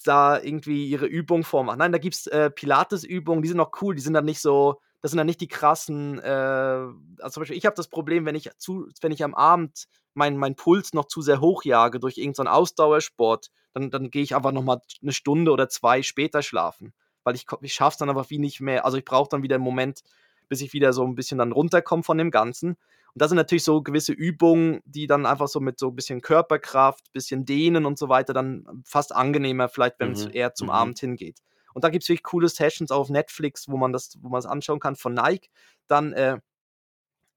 [0.05, 1.79] da irgendwie ihre Übung vormachen.
[1.79, 4.81] Nein, da gibt es äh, Pilates-Übungen, die sind noch cool, die sind dann nicht so,
[5.03, 8.35] das sind dann nicht die krassen, äh, also zum Beispiel, ich habe das Problem, wenn
[8.35, 9.85] ich zu, wenn ich am Abend
[10.15, 14.53] meinen mein Puls noch zu sehr hochjage durch irgendeinen Ausdauersport, dann, dann gehe ich einfach
[14.53, 16.95] nochmal eine Stunde oder zwei später schlafen.
[17.25, 18.85] Weil ich, ich schaffe es dann einfach wie nicht mehr.
[18.85, 20.03] Also ich brauche dann wieder einen Moment,
[20.49, 22.71] bis ich wieder so ein bisschen dann runterkomme von dem Ganzen.
[23.15, 26.21] Und das sind natürlich so gewisse Übungen, die dann einfach so mit so ein bisschen
[26.21, 30.67] Körperkraft, bisschen Dehnen und so weiter dann fast angenehmer, vielleicht, wenn es Mhm, eher zum
[30.67, 30.73] mhm.
[30.73, 31.41] Abend hingeht.
[31.75, 34.47] Und da gibt es wirklich coole Sessions auf Netflix, wo man das, wo man es
[34.47, 35.51] anschauen kann von Nike.
[35.87, 36.39] Dann äh,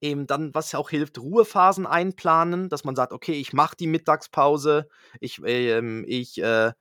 [0.01, 4.87] eben dann, was auch hilft, Ruhephasen einplanen, dass man sagt, okay, ich mache die Mittagspause,
[5.19, 6.71] ich, ähm, ich, äh,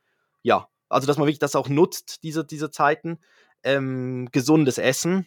[0.43, 3.19] ja, also dass man wirklich das auch nutzt, diese, diese Zeiten.
[3.63, 5.27] Ähm, gesundes Essen,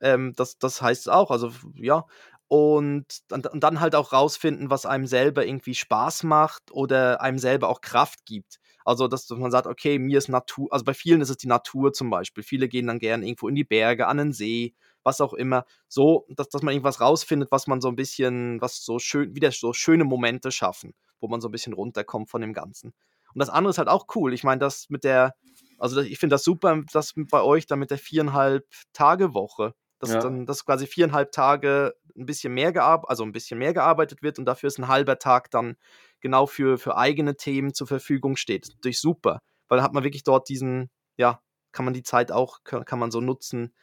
[0.00, 2.04] ähm, das, das heißt es auch, also ja.
[2.48, 7.38] Und dann, und dann halt auch rausfinden, was einem selber irgendwie Spaß macht oder einem
[7.38, 8.60] selber auch Kraft gibt.
[8.84, 11.92] Also, dass, man sagt, okay, mir ist Natur, also bei vielen ist es die Natur
[11.94, 12.44] zum Beispiel.
[12.44, 15.64] Viele gehen dann gern irgendwo in die Berge, an den See, was auch immer.
[15.88, 19.50] So, dass, dass man irgendwas rausfindet, was man so ein bisschen, was so schön, wieder
[19.50, 22.92] so schöne Momente schaffen, wo man so ein bisschen runterkommt von dem Ganzen.
[23.34, 24.32] Und das andere ist halt auch cool.
[24.32, 25.34] Ich meine, das mit der,
[25.78, 29.74] also ich finde das super, das bei euch dann mit der viereinhalb Tage Woche.
[29.98, 30.18] Dass Ja.
[30.18, 34.38] dann dass quasi viereinhalb Tage ein bisschen mehr gearbeitet, also ein bisschen mehr gearbeitet wird
[34.38, 35.76] und dafür ist ein halber Tag dann
[36.20, 38.68] genau für, für eigene Themen zur Verfügung steht.
[38.74, 41.40] Natürlich super, weil dann hat man wirklich dort diesen, ja,
[41.72, 43.74] kann man die Zeit auch, kann, kann man so nutzen,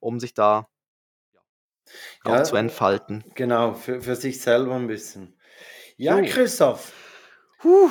[0.00, 0.68] um sich da
[2.24, 3.24] auch Ja, zu entfalten.
[3.34, 5.38] Genau, für, für sich selber ein bisschen.
[5.96, 6.22] Ja, So.
[6.22, 6.92] Christoph.
[7.58, 7.90] Puh,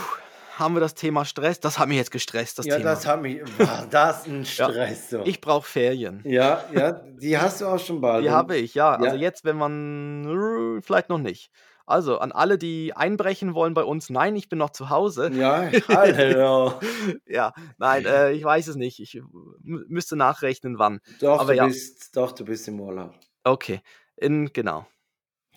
[0.60, 1.60] haben wir das Thema Stress?
[1.60, 2.90] Das hat mich jetzt gestresst, das ja, Thema.
[2.92, 3.42] das hat mich.
[3.58, 5.10] War das ein Stress?
[5.10, 5.22] so.
[5.26, 6.22] ich brauche Ferien.
[6.26, 8.24] ja, ja, die hast du auch schon bald.
[8.26, 8.92] Die habe ich, ja.
[8.96, 9.22] Also Ja.
[9.22, 11.50] jetzt, wenn man, vielleicht noch nicht.
[11.86, 15.32] Also an alle, die einbrechen wollen bei uns, nein, ich bin noch zu Hause.
[15.34, 16.74] Ja, hallo.
[17.26, 19.00] Ja, nein, äh, ich weiß es nicht.
[19.00, 21.00] Ich mü- müsste nachrechnen, wann.
[21.20, 21.66] Doch, Aber du ja.
[21.66, 23.16] bist, doch, du bist im Urlaub.
[23.44, 23.82] Okay,
[24.18, 24.86] in, genau.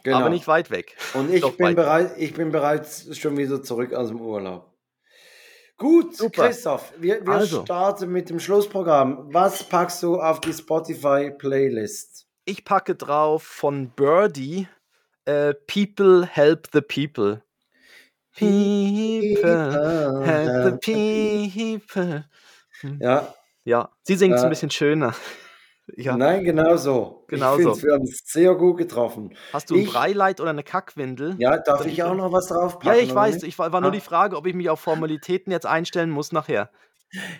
[0.05, 0.17] Genau.
[0.19, 0.97] Aber nicht weit weg.
[1.13, 4.72] Und ich doch bin, bereit, ich bin bereits schon wieder zurück aus dem Urlaub.
[5.83, 6.47] Gut, Super.
[6.47, 7.65] Christoph, wir, wir Also.
[7.65, 9.27] starten mit dem Schlussprogramm.
[9.35, 12.25] Was packst du auf die Spotify-Playlist?
[12.45, 14.69] Ich packe drauf von Birdie
[15.25, 17.43] äh, People Help the People.
[18.39, 22.25] People Help the People.
[23.01, 25.15] Ja, Ja, sie singt es Äh, ein bisschen schöner.
[25.97, 26.17] Ja.
[26.17, 27.25] nein, genau so.
[27.29, 27.83] Genau ich finde, so.
[27.83, 29.35] wir haben es sehr gut getroffen.
[29.53, 31.35] Hast du ein ich- Breileit oder eine Kackwindel?
[31.39, 33.01] Ja, darf ich ich- auch noch was drauf Ja, packen?
[33.01, 33.35] ich oder weiß.
[33.37, 33.45] nicht?
[33.45, 33.95] Ich war, war nur Ah.
[33.95, 36.71] die Frage, ob ich mich auf Formalitäten jetzt einstellen muss nachher.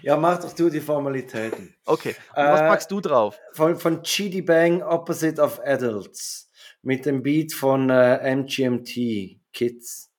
[0.03, 1.75] Ja, mach doch du die Formalitäten.
[1.87, 2.15] Okay.
[2.37, 3.39] Und was Äh, packst du drauf?
[3.53, 6.51] Von, von GD Bang, Opposite of Adults.
[6.83, 10.11] Mit dem Beat von äh, MGMT, Kids.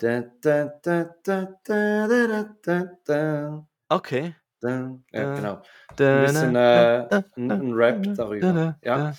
[0.00, 1.10] Da, da, da,
[3.88, 4.34] Okay.
[4.62, 5.62] Ja, genau.
[5.98, 8.52] Ein bisschen äh, ein, Rap da, darüber.
[8.52, 9.14] da, Ja.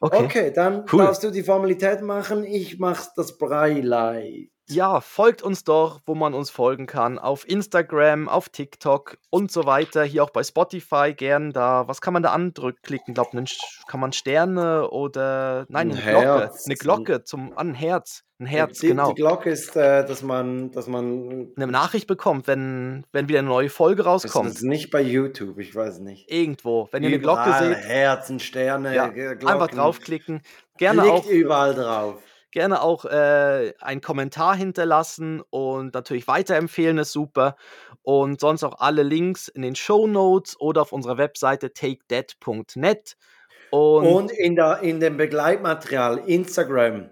[0.00, 0.24] Okay.
[0.24, 1.04] Okay, dann Cool.
[1.04, 2.44] darfst du die Formalität machen.
[2.44, 4.50] Ich mach das Breileit.
[4.68, 7.20] Ja, folgt uns doch, wo man uns folgen kann.
[7.20, 10.02] Auf Instagram, auf TikTok und so weiter.
[10.02, 11.86] Hier auch bei Spotify gern da.
[11.86, 12.96] Was kann man da andrücken?
[13.06, 13.44] Ich glaube,
[13.86, 15.66] kann man Sterne oder.
[15.68, 16.26] Nein, Ein eine Glocke.
[16.40, 16.66] Herz.
[16.66, 17.56] Eine Glocke zum.
[17.56, 18.24] An ein Herz.
[18.38, 19.12] Ein Herz, die, genau.
[19.12, 21.52] Die Glocke ist, äh, dass man, dass man.
[21.56, 24.50] Eine Nachricht bekommt, wenn, wenn wieder eine neue Folge Das rauskommt.
[24.50, 26.30] ist nicht bei YouTube, ich weiß nicht.
[26.30, 26.88] Irgendwo.
[26.90, 29.46] Wenn ihr eine Glocke Überall seht, Herzen, Sterne, ja, Glocken.
[29.48, 30.42] einfach draufklicken.
[30.76, 31.26] Gerne Klickt auch.
[31.26, 32.18] überall drauf.
[32.50, 37.56] Gerne auch äh, einen Kommentar hinterlassen und natürlich weiterempfehlen ist super.
[38.02, 43.16] Und sonst auch alle Links in den Show Notes oder auf unserer Webseite takedead.net.
[43.70, 47.10] Und, und, in, der, in dem Begleitmaterial Instagram.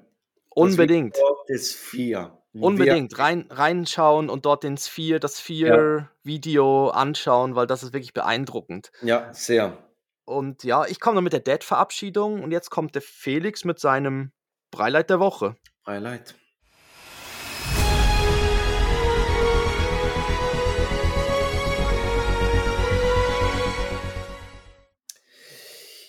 [0.51, 1.17] Unbedingt.
[1.49, 2.39] Das vier.
[2.53, 8.93] Unbedingt rein, reinschauen und dort den Sphere, das Sphere-Video anschauen, weil das ist wirklich beeindruckend.
[9.03, 9.77] Ja, sehr.
[10.25, 14.31] Und ja, ich komme noch mit der Dead-Verabschiedung und jetzt kommt der Felix mit seinem
[14.75, 15.55] Breileit der Woche.
[15.85, 16.35] Breileit.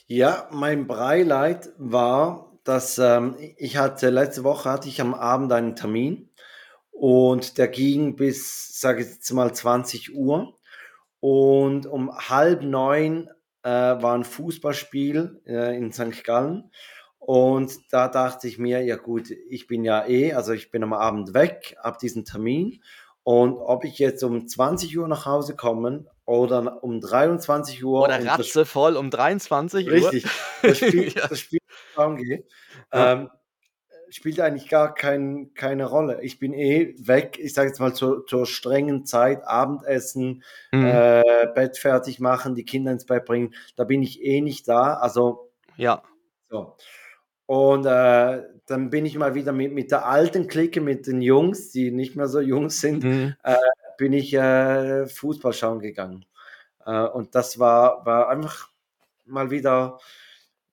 [0.08, 5.76] Ja, mein Breileit war, dass ähm, ich hatte letzte Woche hatte ich am Abend einen
[5.76, 6.32] Termin
[6.90, 10.58] und der ging bis, sage ich jetzt mal, 20 Uhr.
[11.20, 13.30] Und um halb neun
[13.62, 16.24] äh, war ein Fußballspiel äh, in St.
[16.24, 16.72] Gallen.
[17.26, 20.94] Und da dachte ich mir, ja gut, ich bin ja eh, also ich bin am
[20.94, 22.84] Abend weg ab diesem Termin.
[23.24, 28.04] Und ob ich jetzt um 20 Uhr nach Hause komme oder um 23 Uhr.
[28.04, 29.94] Oder ratzevoll um 23 Uhr.
[29.94, 30.28] Richtig,
[30.62, 31.28] das Spiel, ja.
[31.28, 31.60] das Spiel.
[32.92, 33.32] Ähm,
[34.10, 36.22] spielt eigentlich gar kein, keine Rolle.
[36.22, 40.86] Ich bin eh weg, ich sage jetzt mal zur, zur strengen Zeit, Abendessen, mhm.
[40.86, 44.94] äh, Bett fertig machen, die Kinder ins Bett bringen, da bin ich eh nicht da.
[44.94, 46.04] Also, ja.
[46.52, 46.76] So.
[47.46, 51.72] Und äh, dann bin ich mal wieder mit, mit der alten Clique, mit den Jungs,
[51.72, 53.36] die nicht mehr so jung sind, mhm.
[53.44, 53.56] äh,
[53.98, 56.26] bin ich äh, Fußball schauen gegangen.
[56.86, 58.70] Äh, und das war, war einfach
[59.26, 60.00] mal wieder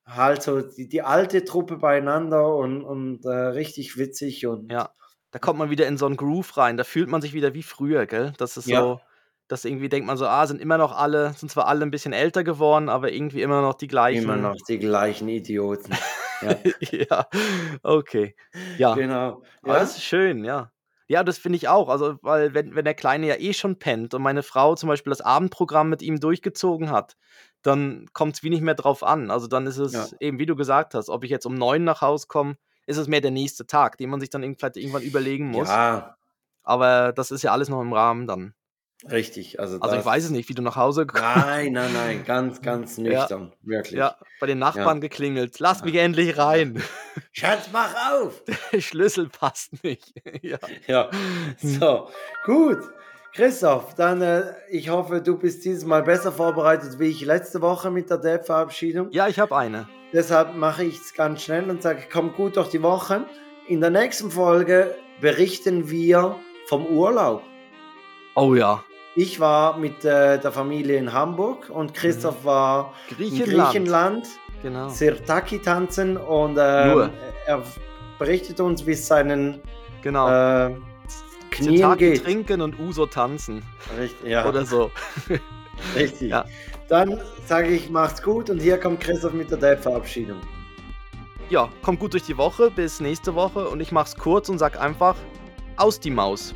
[0.05, 4.91] halt so die, die alte Truppe beieinander und, und äh, richtig witzig und ja,
[5.31, 6.77] da kommt man wieder in so einen Groove rein.
[6.77, 8.35] Da fühlt man sich wieder wie früher, gell?
[8.37, 8.81] Das ist ja.
[8.81, 9.01] so,
[9.49, 12.13] dass irgendwie denkt man so, ah, sind immer noch alle, sind zwar alle ein bisschen
[12.13, 14.25] älter geworden, aber irgendwie immer noch die gleichen.
[14.25, 15.93] Immer noch die gleichen Idioten.
[16.43, 16.57] Ja,
[17.09, 17.27] ja
[17.83, 18.35] okay.
[18.79, 18.95] Ja.
[18.95, 19.43] Genau.
[19.65, 19.75] Ja?
[19.75, 20.73] das ist schön, ja.
[21.09, 21.89] Ja, das finde ich auch.
[21.89, 25.11] Also, weil, wenn, wenn der Kleine ja eh schon pennt und meine Frau zum Beispiel
[25.11, 27.17] das Abendprogramm mit ihm durchgezogen hat,
[27.63, 29.31] dann kommt es wie nicht mehr drauf an.
[29.31, 30.07] Also dann ist es ja.
[30.21, 33.09] eben, wie du gesagt hast, ob ich jetzt um neun nach Hause komme, ist es
[33.09, 35.69] mehr der nächste Tag, den man sich dann vielleicht irgendwann überlegen muss.
[35.69, 36.17] Ja.
[36.63, 38.55] Aber das ist ja alles noch im Rahmen dann.
[39.11, 39.59] Richtig.
[39.59, 41.25] Also, also ich weiß es nicht, wie du nach Hause kommst.
[41.25, 43.69] Nein, nein, nein, ganz, ganz nüchtern, ja.
[43.69, 43.99] wirklich.
[43.99, 45.01] Ja, bei den Nachbarn ja.
[45.01, 45.59] geklingelt.
[45.59, 46.83] Lass mich endlich rein.
[47.33, 48.43] Schatz, mach auf!
[48.73, 50.13] Der Schlüssel passt nicht.
[50.43, 50.59] ja.
[50.87, 51.11] ja,
[51.59, 52.09] so,
[52.45, 52.79] gut.
[53.35, 57.91] Christoph, dann äh, ich hoffe, du bist dieses Mal besser vorbereitet wie ich letzte Woche
[57.91, 59.09] mit der Dev-Verabschiedung.
[59.11, 59.89] Ja, ich habe eine.
[60.13, 63.25] Deshalb mache ich es ganz schnell und sage, komm gut durch die Woche.
[63.69, 66.37] In der nächsten Folge berichten wir
[66.67, 67.43] vom Urlaub.
[68.35, 68.85] Oh ja.
[69.15, 72.47] Ich war mit äh, der Familie in Hamburg und Christoph mhm.
[72.47, 73.49] war Griechenland.
[73.49, 74.29] in Griechenland.
[74.63, 74.89] Genau.
[74.89, 77.09] Sirtaki tanzen und äh,
[77.47, 77.63] er
[78.19, 79.61] berichtet uns, wie es seinen
[80.03, 80.29] genau.
[80.29, 80.77] äh,
[81.51, 82.25] Knien Sirtaki geht.
[82.25, 83.63] trinken und Uso tanzen.
[83.99, 84.49] Richtig, ja.
[84.49, 84.91] Oder so.
[85.97, 86.31] Richtig.
[86.31, 86.45] Ja.
[86.89, 90.39] Dann sage ich, macht's gut und hier kommt Christoph mit der Dev-Verabschiedung.
[91.51, 94.81] Ja, kommt gut durch die Woche, bis nächste Woche und ich mach's kurz und sag
[94.81, 95.17] einfach,
[95.77, 96.55] aus die Maus.